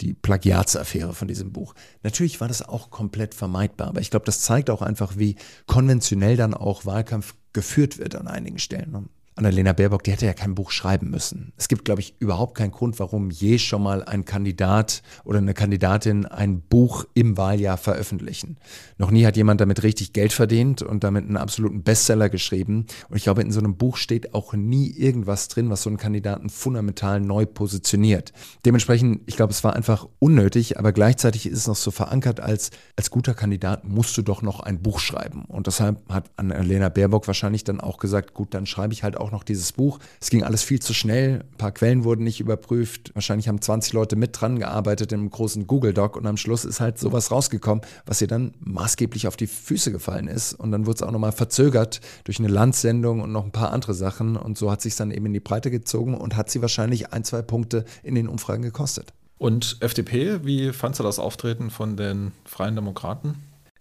die 0.00 0.12
Plagiatsaffäre 0.12 1.14
von 1.14 1.26
diesem 1.26 1.52
Buch. 1.52 1.74
Natürlich 2.02 2.40
war 2.40 2.48
das 2.48 2.60
auch 2.60 2.90
komplett 2.90 3.34
vermeidbar, 3.34 3.88
aber 3.88 4.00
ich 4.00 4.10
glaube, 4.10 4.26
das 4.26 4.40
zeigt 4.40 4.68
auch 4.68 4.82
einfach, 4.82 5.16
wie 5.16 5.36
konventionell 5.66 6.36
dann 6.36 6.52
auch 6.52 6.84
Wahlkampf 6.84 7.34
geführt 7.56 7.96
wird 7.96 8.14
an 8.14 8.28
einigen 8.28 8.58
Stellen. 8.58 9.08
Annalena 9.36 9.74
Baerbock, 9.74 10.02
die 10.02 10.12
hätte 10.12 10.24
ja 10.24 10.32
kein 10.32 10.54
Buch 10.54 10.70
schreiben 10.70 11.10
müssen. 11.10 11.52
Es 11.58 11.68
gibt, 11.68 11.84
glaube 11.84 12.00
ich, 12.00 12.14
überhaupt 12.20 12.56
keinen 12.56 12.70
Grund, 12.70 12.98
warum 12.98 13.30
je 13.30 13.58
schon 13.58 13.82
mal 13.82 14.02
ein 14.02 14.24
Kandidat 14.24 15.02
oder 15.24 15.38
eine 15.38 15.52
Kandidatin 15.52 16.24
ein 16.24 16.62
Buch 16.62 17.04
im 17.12 17.36
Wahljahr 17.36 17.76
veröffentlichen. 17.76 18.56
Noch 18.96 19.10
nie 19.10 19.26
hat 19.26 19.36
jemand 19.36 19.60
damit 19.60 19.82
richtig 19.82 20.14
Geld 20.14 20.32
verdient 20.32 20.80
und 20.80 21.04
damit 21.04 21.26
einen 21.26 21.36
absoluten 21.36 21.82
Bestseller 21.82 22.30
geschrieben. 22.30 22.86
Und 23.10 23.16
ich 23.16 23.24
glaube, 23.24 23.42
in 23.42 23.52
so 23.52 23.60
einem 23.60 23.76
Buch 23.76 23.98
steht 23.98 24.34
auch 24.34 24.54
nie 24.54 24.90
irgendwas 24.90 25.48
drin, 25.48 25.68
was 25.68 25.82
so 25.82 25.90
einen 25.90 25.98
Kandidaten 25.98 26.48
fundamental 26.48 27.20
neu 27.20 27.44
positioniert. 27.44 28.32
Dementsprechend, 28.64 29.20
ich 29.26 29.36
glaube, 29.36 29.52
es 29.52 29.62
war 29.62 29.76
einfach 29.76 30.08
unnötig, 30.18 30.78
aber 30.78 30.92
gleichzeitig 30.92 31.44
ist 31.44 31.58
es 31.58 31.66
noch 31.66 31.76
so 31.76 31.90
verankert, 31.90 32.40
als, 32.40 32.70
als 32.96 33.10
guter 33.10 33.34
Kandidat 33.34 33.84
musst 33.84 34.16
du 34.16 34.22
doch 34.22 34.40
noch 34.40 34.60
ein 34.60 34.80
Buch 34.80 34.98
schreiben. 34.98 35.44
Und 35.44 35.66
deshalb 35.66 36.00
hat 36.08 36.30
Annalena 36.36 36.88
Baerbock 36.88 37.26
wahrscheinlich 37.26 37.64
dann 37.64 37.80
auch 37.82 37.98
gesagt, 37.98 38.32
gut, 38.32 38.54
dann 38.54 38.64
schreibe 38.64 38.94
ich 38.94 39.02
halt 39.02 39.18
auch 39.18 39.25
auch 39.26 39.32
noch 39.32 39.44
dieses 39.44 39.72
Buch. 39.72 39.98
Es 40.20 40.30
ging 40.30 40.42
alles 40.42 40.62
viel 40.62 40.80
zu 40.80 40.94
schnell. 40.94 41.40
Ein 41.40 41.56
paar 41.58 41.72
Quellen 41.72 42.04
wurden 42.04 42.24
nicht 42.24 42.40
überprüft. 42.40 43.10
Wahrscheinlich 43.14 43.48
haben 43.48 43.60
20 43.60 43.92
Leute 43.92 44.16
mit 44.16 44.40
dran 44.40 44.58
gearbeitet 44.58 45.12
im 45.12 45.28
großen 45.28 45.66
Google 45.66 45.92
Doc 45.92 46.16
und 46.16 46.26
am 46.26 46.36
Schluss 46.36 46.64
ist 46.64 46.80
halt 46.80 46.98
sowas 46.98 47.30
rausgekommen, 47.30 47.84
was 48.06 48.20
ihr 48.20 48.28
dann 48.28 48.54
maßgeblich 48.60 49.26
auf 49.26 49.36
die 49.36 49.46
Füße 49.46 49.92
gefallen 49.92 50.28
ist. 50.28 50.54
Und 50.54 50.70
dann 50.70 50.86
wurde 50.86 50.96
es 50.96 51.02
auch 51.02 51.10
nochmal 51.10 51.32
verzögert 51.32 52.00
durch 52.24 52.38
eine 52.38 52.48
Landsendung 52.48 53.20
und 53.20 53.32
noch 53.32 53.44
ein 53.44 53.52
paar 53.52 53.72
andere 53.72 53.94
Sachen. 53.94 54.36
Und 54.36 54.56
so 54.56 54.70
hat 54.70 54.80
sich 54.80 54.96
dann 54.96 55.10
eben 55.10 55.26
in 55.26 55.32
die 55.32 55.40
Breite 55.40 55.70
gezogen 55.70 56.14
und 56.14 56.36
hat 56.36 56.50
sie 56.50 56.62
wahrscheinlich 56.62 57.12
ein, 57.12 57.24
zwei 57.24 57.42
Punkte 57.42 57.84
in 58.02 58.14
den 58.14 58.28
Umfragen 58.28 58.62
gekostet. 58.62 59.12
Und 59.38 59.76
FDP, 59.80 60.44
wie 60.44 60.72
fandst 60.72 61.00
du 61.00 61.04
das 61.04 61.18
Auftreten 61.18 61.70
von 61.70 61.96
den 61.96 62.32
Freien 62.44 62.74
Demokraten? 62.74 63.36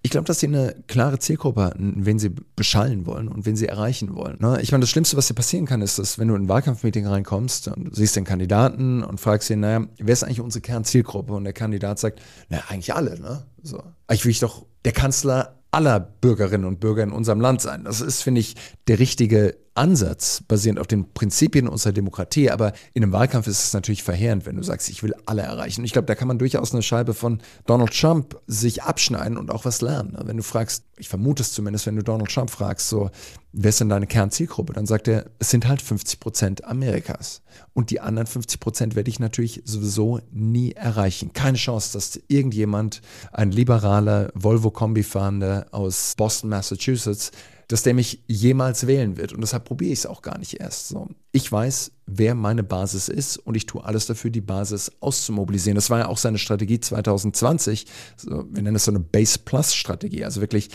Ich 0.06 0.12
glaube, 0.12 0.28
dass 0.28 0.40
sie 0.40 0.46
eine 0.46 0.76
klare 0.86 1.18
Zielgruppe 1.18 1.64
hatten, 1.64 2.06
wen 2.06 2.20
sie 2.20 2.30
beschallen 2.56 3.08
wollen 3.08 3.28
und 3.28 3.48
wen 3.48 3.56
sie 3.56 3.66
erreichen 3.66 4.14
wollen. 4.14 4.38
Ne? 4.40 4.60
Ich 4.62 4.72
meine, 4.72 4.84
das 4.84 4.92
Schlimmste, 4.92 5.18
was 5.18 5.28
dir 5.28 5.34
passieren 5.34 5.66
kann, 5.66 5.82
ist, 5.82 5.98
dass 5.98 6.20
wenn 6.20 6.28
du 6.28 6.36
in 6.36 6.44
ein 6.44 6.48
Wahlkampfmeeting 6.48 7.08
reinkommst 7.08 7.70
und 7.70 7.86
du 7.86 7.96
siehst 7.96 8.16
den 8.16 8.24
Kandidaten 8.24 9.04
und 9.04 9.20
fragst 9.20 9.50
ihn, 9.50 9.62
naja, 9.62 9.88
wer 9.98 10.14
ist 10.14 10.24
eigentlich 10.24 10.42
unsere 10.42 10.62
Kernzielgruppe? 10.62 11.34
Und 11.34 11.44
der 11.44 11.54
Kandidat 11.54 11.98
sagt, 11.98 12.22
naja, 12.50 12.62
eigentlich 12.70 12.94
alle, 12.94 13.20
ne? 13.20 13.48
So. 13.64 13.82
Eigentlich 14.06 14.26
will 14.26 14.32
ich 14.32 14.40
doch 14.42 14.68
der 14.86 14.92
Kanzler 14.92 15.56
aller 15.72 16.00
Bürgerinnen 16.00 16.66
und 16.66 16.80
Bürger 16.80 17.02
in 17.02 17.12
unserem 17.12 17.42
Land 17.42 17.62
sein. 17.62 17.84
Das 17.84 18.00
ist, 18.00 18.22
finde 18.22 18.42
ich, 18.42 18.54
der 18.86 19.00
richtige 19.00 19.58
Ansatz, 19.76 20.42
basierend 20.48 20.80
auf 20.80 20.88
den 20.88 21.14
Prinzipien 21.14 21.68
unserer 21.68 21.94
Demokratie. 21.94 22.50
Aber 22.50 22.74
in 22.94 23.04
einem 23.04 23.12
Wahlkampf 23.12 23.48
ist 23.48 23.64
es 23.64 23.74
natürlich 23.74 24.04
verheerend, 24.04 24.46
wenn 24.46 24.56
du 24.56 24.64
sagst, 24.64 24.90
ich 24.90 25.04
will 25.04 25.14
alle 25.26 25.42
erreichen. 25.42 25.82
Und 25.82 25.86
ich 25.86 25.94
glaube, 25.94 26.06
da 26.06 26.16
kann 26.16 26.28
man 26.28 26.40
durchaus 26.40 26.74
eine 26.74 26.82
Scheibe 26.82 27.14
von 27.14 27.42
Donald 27.66 27.92
Trump 27.92 28.40
sich 28.48 28.84
abschneiden 28.84 29.38
und 29.38 29.52
auch 29.52 29.66
was 29.66 29.82
lernen. 29.82 30.18
Wenn 30.24 30.38
du 30.38 30.44
fragst, 30.44 30.86
ich 30.98 31.10
vermute 31.10 31.44
es 31.44 31.52
zumindest, 31.52 31.86
wenn 31.86 31.98
du 31.98 32.04
Donald 32.04 32.32
Trump 32.32 32.50
fragst, 32.50 32.88
so, 32.88 33.10
wer 33.52 33.70
ist 33.70 33.82
denn 33.82 33.90
deine 33.90 34.08
Kernzielgruppe? 34.08 34.72
Dann 34.72 34.86
sagt 34.86 35.10
er, 35.10 35.26
es 35.40 35.50
sind 35.50 35.68
halt 35.68 35.82
50 35.82 36.22
Prozent 36.22 36.64
Amerikas. 36.64 37.42
Und 37.74 37.90
die 37.90 38.00
anderen 38.00 38.28
50 38.28 38.62
Prozent 38.62 38.96
werde 38.96 39.10
ich 39.10 39.20
natürlich 39.20 39.62
sowieso 39.66 40.22
nie 40.32 40.72
erreichen. 40.72 41.34
Keine 41.34 41.58
Chance, 41.58 41.92
dass 41.94 42.20
irgendjemand, 42.30 43.02
ein 43.34 43.52
liberaler 43.52 44.32
Volvo-Kombi-Fahrender 44.36 45.68
aus 45.72 46.14
Boston, 46.16 46.50
Massachusetts, 46.50 47.32
dass 47.68 47.84
der 47.84 47.94
mich 47.94 48.24
jemals 48.28 48.88
wählen 48.88 49.18
wird. 49.18 49.34
Und 49.34 49.42
deshalb 49.42 49.66
probiere 49.66 49.92
ich 49.92 50.00
es 50.00 50.06
auch 50.06 50.22
gar 50.22 50.38
nicht 50.38 50.60
erst. 50.60 50.88
So. 50.90 51.10
Ich 51.32 51.52
weiß, 51.52 51.92
wer 52.06 52.36
meine 52.36 52.64
Basis 52.64 53.10
ist 53.10 53.38
und 53.38 53.56
ich 53.56 53.66
tue 53.66 53.84
alles 53.84 54.06
dafür, 54.06 54.30
die 54.32 54.42
Basis 54.42 54.92
auszumobilisieren. 55.00 55.76
Das 55.76 55.90
war 55.90 56.00
ja 56.00 56.08
auch 56.08 56.18
seine 56.18 56.38
Strategie 56.38 56.80
2020. 56.80 57.86
So, 58.18 58.46
wir 58.50 58.62
nennen 58.62 58.76
es 58.76 58.86
so 58.86 58.92
eine 58.92 59.00
Base-Plus-Strategie. 59.00 60.24
Also 60.26 60.42
wirklich 60.42 60.70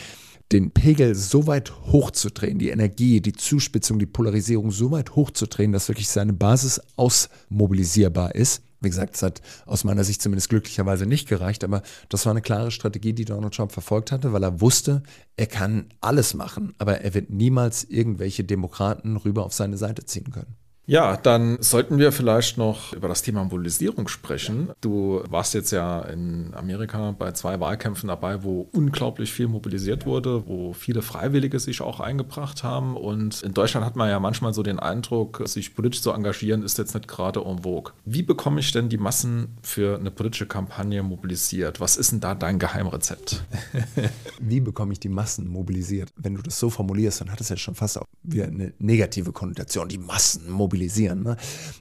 den 0.53 0.73
Pegel 0.73 1.15
so 1.15 1.47
weit 1.47 1.73
hochzudrehen, 1.87 2.59
die 2.59 2.71
Energie, 2.71 3.21
die 3.21 3.33
Zuspitzung, 3.33 3.99
die 3.99 4.07
Polarisierung 4.07 4.73
so 4.73 4.91
weit 4.91 5.15
hochzudrehen, 5.15 5.73
dass 5.73 5.89
wirklich 5.89 6.09
seine 6.09 6.33
Basis 6.33 6.81
ausmobilisierbar 6.97 8.35
ist. 8.35 8.63
Wie 8.81 8.89
gesagt, 8.89 9.17
es 9.17 9.23
hat 9.23 9.43
aus 9.67 9.85
meiner 9.85 10.05
Sicht 10.05 10.23
zumindest 10.23 10.49
glücklicherweise 10.49 11.05
nicht 11.05 11.29
gereicht, 11.29 11.65
aber 11.65 11.83
das 12.09 12.25
war 12.25 12.33
eine 12.33 12.41
klare 12.41 12.71
Strategie, 12.71 13.13
die 13.13 13.27
Donald 13.27 13.55
Trump 13.55 13.73
verfolgt 13.73 14.11
hatte, 14.11 14.33
weil 14.33 14.43
er 14.43 14.61
wusste, 14.61 15.03
er 15.37 15.47
kann 15.47 15.93
alles 16.01 16.33
machen, 16.35 16.75
aber 16.79 17.03
er 17.03 17.13
wird 17.13 17.31
niemals 17.31 17.85
irgendwelche 17.85 18.45
Demokraten 18.45 19.17
rüber 19.17 19.45
auf 19.45 19.53
seine 19.53 19.77
Seite 19.77 20.07
ziehen 20.07 20.31
können. 20.31 20.57
Ja, 20.91 21.17
dann 21.17 21.59
sollten 21.63 21.99
wir 21.99 22.11
vielleicht 22.11 22.59
noch 22.59 22.93
über 22.95 23.07
das 23.07 23.23
Thema 23.23 23.45
Mobilisierung 23.45 24.09
sprechen. 24.09 24.71
Du 24.81 25.23
warst 25.31 25.55
jetzt 25.55 25.71
ja 25.71 26.01
in 26.01 26.53
Amerika 26.53 27.15
bei 27.17 27.31
zwei 27.31 27.61
Wahlkämpfen 27.61 28.09
dabei, 28.09 28.43
wo 28.43 28.69
unglaublich 28.73 29.33
viel 29.33 29.47
mobilisiert 29.47 30.05
wurde, 30.05 30.49
wo 30.49 30.73
viele 30.73 31.03
Freiwillige 31.03 31.61
sich 31.61 31.81
auch 31.81 32.01
eingebracht 32.01 32.65
haben. 32.65 32.97
Und 32.97 33.41
in 33.45 33.55
Deutschland 33.55 33.87
hat 33.87 33.95
man 33.95 34.09
ja 34.09 34.19
manchmal 34.19 34.53
so 34.53 34.65
den 34.65 34.81
Eindruck, 34.81 35.43
sich 35.45 35.77
politisch 35.77 36.03
zu 36.03 36.11
engagieren, 36.11 36.65
ist 36.65 36.77
jetzt 36.77 36.93
nicht 36.97 37.07
gerade 37.07 37.39
en 37.39 37.63
vogue. 37.63 37.93
Wie 38.05 38.25
bekomme 38.25 38.59
ich 38.59 38.73
denn 38.73 38.89
die 38.89 38.99
Massen 38.99 39.59
für 39.63 39.97
eine 39.97 40.11
politische 40.11 40.47
Kampagne 40.47 41.05
mobilisiert? 41.05 41.79
Was 41.79 41.99
ist 41.99 42.11
denn 42.11 42.19
da 42.19 42.35
dein 42.35 42.59
Geheimrezept? 42.59 43.45
Wie 44.41 44.59
bekomme 44.59 44.93
ich 44.93 44.99
die 44.99 45.09
Massen 45.09 45.47
mobilisiert? 45.47 46.11
Wenn 46.17 46.35
du 46.35 46.43
das 46.43 46.59
so 46.59 46.69
formulierst, 46.69 47.21
dann 47.21 47.31
hat 47.31 47.41
es 47.41 47.49
ja 47.49 47.57
schon 47.57 47.77
fast 47.77 47.97
auch 47.97 48.07
wieder 48.25 48.47
eine 48.47 48.73
negative 48.81 49.31
Konnotation, 49.31 49.89
die 49.89 49.97
Massen 49.97 50.51
mobilisiert 50.51 50.80
mobilisieren. 50.81 51.23
Ne? 51.23 51.37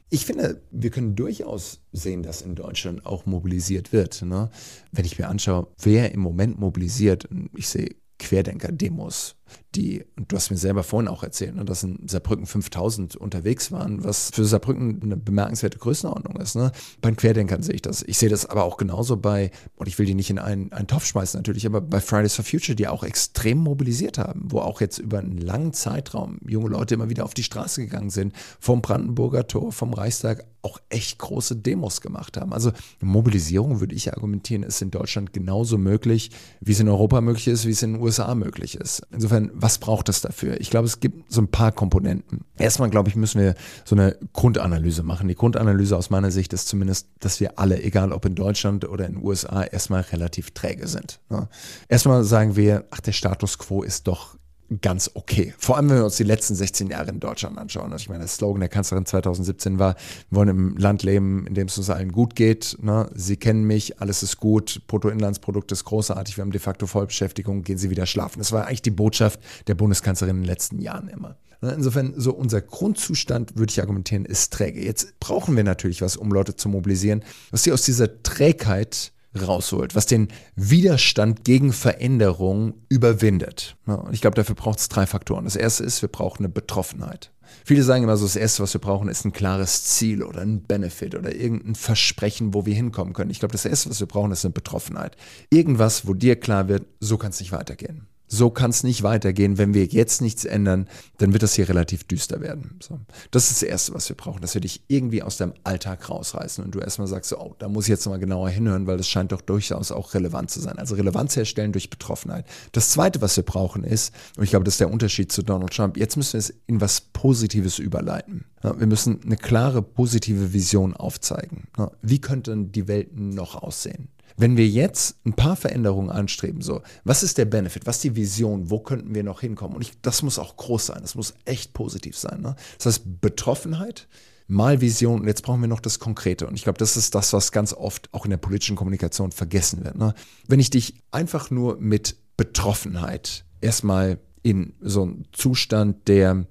Ich 0.09 0.25
finde, 0.25 0.62
wir 0.71 0.89
können 0.89 1.15
durchaus 1.15 1.81
sehen, 1.93 2.23
dass 2.23 2.41
in 2.41 2.55
Deutschland 2.55 3.05
auch 3.05 3.25
mobilisiert 3.25 3.93
wird. 3.93 4.21
Ne? 4.21 4.49
Wenn 4.91 5.05
ich 5.05 5.17
mir 5.17 5.29
anschaue, 5.29 5.67
wer 5.81 6.12
im 6.13 6.19
Moment 6.19 6.59
mobilisiert, 6.59 7.27
ich 7.55 7.69
sehe 7.69 7.95
Querdenker-Demos. 8.19 9.35
Die, 9.75 10.05
und 10.17 10.31
du 10.31 10.35
hast 10.35 10.49
mir 10.49 10.57
selber 10.57 10.83
vorhin 10.83 11.07
auch 11.07 11.23
erzählt, 11.23 11.55
ne, 11.55 11.65
dass 11.65 11.83
in 11.83 12.07
Saarbrücken 12.07 12.45
5000 12.45 13.15
unterwegs 13.15 13.71
waren, 13.71 14.03
was 14.03 14.31
für 14.31 14.45
Saarbrücken 14.45 15.01
eine 15.03 15.17
bemerkenswerte 15.17 15.77
Größenordnung 15.77 16.38
ist. 16.38 16.55
Ne? 16.55 16.71
Bei 17.01 17.09
den 17.12 17.17
Querdenkern 17.17 17.62
sehe 17.63 17.75
ich 17.75 17.81
das. 17.81 18.01
Ich 18.03 18.17
sehe 18.17 18.29
das 18.29 18.45
aber 18.45 18.63
auch 18.63 18.77
genauso 18.77 19.17
bei, 19.17 19.51
und 19.75 19.88
ich 19.88 19.99
will 19.99 20.05
die 20.05 20.15
nicht 20.15 20.29
in 20.29 20.39
einen, 20.39 20.71
einen 20.71 20.88
Topf 20.88 21.05
schmeißen 21.05 21.38
natürlich, 21.38 21.65
aber 21.65 21.81
bei 21.81 21.99
Fridays 21.99 22.35
for 22.35 22.45
Future, 22.45 22.75
die 22.75 22.88
auch 22.88 23.03
extrem 23.03 23.59
mobilisiert 23.59 24.17
haben, 24.17 24.47
wo 24.49 24.59
auch 24.59 24.81
jetzt 24.81 24.97
über 24.97 25.19
einen 25.19 25.38
langen 25.38 25.73
Zeitraum 25.73 26.39
junge 26.47 26.69
Leute 26.69 26.95
immer 26.95 27.09
wieder 27.09 27.25
auf 27.25 27.33
die 27.33 27.43
Straße 27.43 27.81
gegangen 27.81 28.09
sind, 28.09 28.33
vom 28.59 28.81
Brandenburger 28.81 29.47
Tor, 29.47 29.71
vom 29.71 29.93
Reichstag, 29.93 30.45
auch 30.62 30.79
echt 30.89 31.19
große 31.19 31.55
Demos 31.55 32.01
gemacht 32.01 32.38
haben. 32.38 32.53
Also 32.53 32.71
Mobilisierung, 32.99 33.79
würde 33.79 33.95
ich 33.95 34.13
argumentieren, 34.13 34.63
ist 34.63 34.81
in 34.81 34.91
Deutschland 34.91 35.31
genauso 35.31 35.77
möglich, 35.77 36.31
wie 36.59 36.73
es 36.73 36.79
in 36.79 36.89
Europa 36.89 37.21
möglich 37.21 37.47
ist, 37.47 37.65
wie 37.65 37.71
es 37.71 37.81
in 37.81 37.93
den 37.93 38.01
USA 38.01 38.35
möglich 38.35 38.75
ist. 38.75 39.03
Insofern, 39.12 39.38
was 39.54 39.78
braucht 39.78 40.10
es 40.10 40.21
dafür? 40.21 40.60
Ich 40.60 40.69
glaube, 40.69 40.88
es 40.88 40.99
gibt 40.99 41.32
so 41.32 41.41
ein 41.41 41.47
paar 41.47 41.71
Komponenten. 41.71 42.45
Erstmal, 42.58 42.89
glaube 42.89 43.10
ich, 43.10 43.15
müssen 43.15 43.39
wir 43.39 43.56
so 43.86 43.95
eine 43.95 44.17
Grundanalyse 44.34 45.04
machen. 45.04 45.28
Die 45.28 45.36
Grundanalyse 45.36 45.95
aus 45.95 46.10
meiner 46.10 46.32
Sicht 46.32 46.54
ist 46.54 46.67
zumindest, 46.67 47.08
dass 47.19 47.39
wir 47.39 47.60
alle, 47.60 47.82
egal 47.84 48.12
ob 48.12 48.25
in 48.25 48.36
Deutschland 48.36 48.88
oder 48.88 49.06
in 49.06 49.15
den 49.15 49.23
USA, 49.23 49.63
erstmal 49.63 50.02
relativ 50.02 50.52
träge 50.52 50.88
sind. 50.88 51.19
Ne? 51.30 51.47
Erstmal 51.88 52.23
sagen 52.23 52.56
wir, 52.56 52.86
ach, 52.91 53.02
der 53.02 53.12
Status 53.12 53.58
quo 53.58 53.84
ist 53.84 54.08
doch 54.08 54.38
ganz 54.82 55.12
okay. 55.13 55.53
Vor 55.58 55.77
allem, 55.77 55.89
wenn 55.89 55.97
wir 55.97 56.05
uns 56.05 56.17
die 56.17 56.23
letzten 56.23 56.55
16 56.55 56.89
Jahre 56.89 57.10
in 57.10 57.19
Deutschland 57.19 57.58
anschauen. 57.58 57.91
Also 57.91 58.03
ich 58.03 58.10
meine, 58.10 58.19
der 58.19 58.27
Slogan 58.27 58.60
der 58.60 58.69
Kanzlerin 58.69 59.05
2017 59.05 59.79
war, 59.79 59.95
wir 60.29 60.38
wollen 60.38 60.49
im 60.49 60.77
Land 60.77 61.03
leben, 61.03 61.47
in 61.47 61.55
dem 61.55 61.67
es 61.67 61.77
uns 61.77 61.89
allen 61.89 62.12
gut 62.12 62.36
geht. 62.36 62.77
Ne? 62.82 63.10
Sie 63.13 63.38
kennen 63.38 63.63
mich, 63.63 63.99
alles 63.99 64.23
ist 64.23 64.38
gut, 64.38 64.82
Bruttoinlandsprodukt 64.88 65.71
ist 65.71 65.86
großartig, 65.86 66.38
wir 66.38 66.43
haben 66.43 66.51
de 66.51 66.62
facto 66.62 66.88
Vollbeschäftigung, 66.88 67.63
gehen 67.63 67.77
Sie 67.77 67.89
wieder 67.89 68.05
schlafen. 68.05 68.39
Das 68.39 68.51
war 68.51 68.67
eigentlich 68.67 68.82
die 68.82 68.91
Botschaft 68.91 69.39
der 69.67 69.75
Bundeskanzlerin 69.75 70.38
in 70.38 70.41
den 70.43 70.47
letzten 70.47 70.79
Jahren 70.79 71.10
immer. 71.10 71.38
Ne? 71.62 71.73
Insofern, 71.73 72.13
so 72.15 72.34
unser 72.34 72.62
Grundzustand, 72.62 73.58
würde 73.58 73.71
ich 73.71 73.82
argumentieren, 73.82 74.25
ist 74.25 74.53
träge. 74.53 74.84
Jetzt 74.84 75.19
brauchen 75.19 75.55
wir 75.55 75.63
natürlich 75.63 76.01
was, 76.01 76.15
um 76.15 76.32
Leute 76.32 76.55
zu 76.55 76.69
mobilisieren, 76.69 77.23
was 77.51 77.63
sie 77.63 77.71
aus 77.71 77.82
dieser 77.82 78.21
Trägheit 78.23 79.12
rausholt, 79.36 79.96
was 79.96 80.06
den 80.06 80.30
Widerstand 80.56 81.44
gegen 81.44 81.74
Veränderung 81.74 82.74
überwindet. 82.89 83.76
Und 83.86 84.13
ich 84.13 84.22
glaube, 84.22 84.36
dafür 84.36 84.56
braucht 84.56 84.80
es 84.80 84.89
drei 84.89 85.06
Faktoren. 85.06 85.46
Das 85.46 85.56
erste 85.56 85.84
ist, 85.84 86.02
wir 86.02 86.10
brauchen 86.10 86.44
eine 86.44 86.50
Betroffenheit. 86.50 87.32
Viele 87.65 87.84
sagen 87.84 88.04
immer 88.04 88.18
so, 88.18 88.26
das 88.26 88.36
Erste, 88.36 88.63
was 88.63 88.74
wir 88.74 88.82
brauchen, 88.82 89.08
ist 89.08 89.26
ein 89.26 89.32
klares 89.32 89.84
Ziel 89.84 90.24
oder 90.24 90.42
ein 90.42 90.62
Benefit 90.63 91.15
oder 91.15 91.34
irgendein 91.34 91.76
Versprechen, 91.76 92.54
wo 92.54 92.65
wir 92.65 92.76
hinkommen 92.76 93.13
können. 93.13 93.32
Ich 93.32 93.39
glaube, 93.39 93.54
das 93.54 93.65
Erste, 93.65 93.89
was 93.89 94.00
wir 94.00 94.08
brauchen, 94.08 94.32
ist 94.32 94.46
eine 94.46 94.54
Betroffenheit. 94.54 95.15
Irgendwas, 95.50 96.08
wo 96.08 96.13
dir 96.13 96.39
klar 96.39 96.68
wird, 96.68 96.86
so 97.00 97.18
kann 97.18 97.32
es 97.32 97.39
nicht 97.39 97.52
weitergehen 97.52 98.09
so 98.32 98.52
kann 98.52 98.70
es 98.70 98.84
nicht 98.84 99.04
weitergehen. 99.04 99.58
Wenn 99.58 99.74
wir 99.74 99.86
jetzt 99.86 100.22
nichts 100.22 100.46
ändern, 100.46 100.88
dann 101.18 101.34
wird 101.34 101.44
das 101.44 101.56
hier 101.56 101.68
relativ 101.68 102.04
düster 102.06 102.39
werden. 102.42 102.78
So. 102.82 103.00
Das 103.32 103.50
ist 103.50 103.62
das 103.62 103.68
Erste, 103.68 103.94
was 103.96 104.08
wir 104.08 104.15
brauchen, 104.15 104.42
dass 104.42 104.54
wir 104.54 104.62
dich 104.62 104.84
irgendwie 104.88 105.24
aus 105.24 105.38
deinem 105.38 105.56
Alltag 105.63 106.10
rausreißen 106.10 106.63
und 106.63 106.76
du 106.76 106.80
erstmal 106.80 107.08
sagst, 107.08 107.34
oh, 107.34 107.56
da 107.58 107.68
muss 107.68 107.86
ich 107.86 107.89
jetzt 107.89 108.06
mal 108.06 108.20
genauer 108.20 108.50
hinhören, 108.50 108.88
weil 108.88 108.98
das 108.98 109.10
scheint 109.10 109.32
doch 109.32 109.42
durchaus 109.42 109.92
auch 109.92 110.13
relevant 110.13 110.52
zu 110.52 110.62
sein. 110.62 110.78
Also 110.78 110.96
Relevanz 110.96 111.36
herstellen 111.36 111.72
durch 111.72 111.89
Betroffenheit. 111.89 112.46
Das 112.72 112.92
Zweite, 112.92 113.22
was 113.22 113.36
wir 113.36 113.44
brauchen, 113.44 113.84
ist, 113.84 114.13
und 114.38 114.44
ich 114.44 114.52
glaube, 114.52 114.63
das 114.63 114.76
ist 114.76 114.80
der 114.80 114.92
Unterschied 114.92 115.32
zu 115.32 115.42
Donald 115.42 115.74
Trump, 115.74 115.98
jetzt 115.98 116.15
müssen 116.15 116.34
wir 116.34 116.39
es 116.39 116.54
in 116.68 116.80
was 116.80 117.02
Positives 117.02 117.80
überleiten. 117.80 118.46
Wir 118.62 118.88
müssen 118.88 119.22
eine 119.24 119.38
klare 119.38 119.82
positive 119.82 120.54
Vision 120.54 120.94
aufzeigen. 120.94 121.68
Wie 122.02 122.22
könnte 122.22 122.56
die 122.58 122.88
Welt 122.88 123.18
noch 123.18 123.56
aussehen? 123.56 124.10
Wenn 124.39 124.56
wir 124.56 124.67
jetzt 124.67 125.17
ein 125.25 125.34
paar 125.34 125.58
Veränderungen 125.58 126.10
anstreben, 126.10 126.62
so, 126.62 126.82
was 127.04 127.23
ist 127.23 127.38
der 127.38 127.43
Benefit, 127.43 127.86
was 127.86 127.97
ist 127.97 128.06
die 128.06 128.15
Vision, 128.15 128.69
wo 128.69 128.80
könnten 128.80 129.13
wir 129.13 129.23
noch 129.23 129.41
hinkommen? 129.41 129.75
Und 129.75 129.82
ich, 129.82 129.99
das 130.02 130.23
muss 130.23 130.39
auch 130.39 130.56
groß 130.56 130.86
sein, 130.86 130.99
das 131.02 131.15
muss 131.15 131.34
echt 131.43 131.73
positiv 131.73 132.17
sein. 132.17 132.41
Ne? 132.41 132.56
Das 132.78 132.86
heißt, 132.86 133.21
Betroffenheit, 133.21 134.08
mal 134.47 134.80
Vision 134.80 135.19
und 135.19 135.28
jetzt 135.28 135.43
brauchen 135.43 135.60
wir 135.60 135.67
noch 135.67 135.82
das 135.82 135.99
Konkrete. 135.99 136.47
Und 136.47 136.56
ich 136.56 136.63
glaube, 136.63 136.80
das 136.80 136.95
ist 136.95 137.15
das, 137.15 137.34
was 137.34 137.52
ganz 137.52 137.73
oft 137.73 138.13
auch 138.13 138.23
in 138.23 138.32
der 138.32 138.38
politischen 138.38 138.78
Kommunikation 138.78 139.34
vergessen 139.34 139.84
wird. 139.84 139.97
Ne? 139.97 140.13
Wenn 140.47 140.62
ich 140.62 140.69
dich 140.69 140.95
einfach 141.12 141.52
nur 141.52 141.75
mit 141.82 142.15
Betroffenheit 142.38 143.43
erstmal 143.60 144.19
in 144.41 144.71
so 144.80 145.02
einen 145.02 145.25
Zustand 145.34 146.08
der 146.08 146.45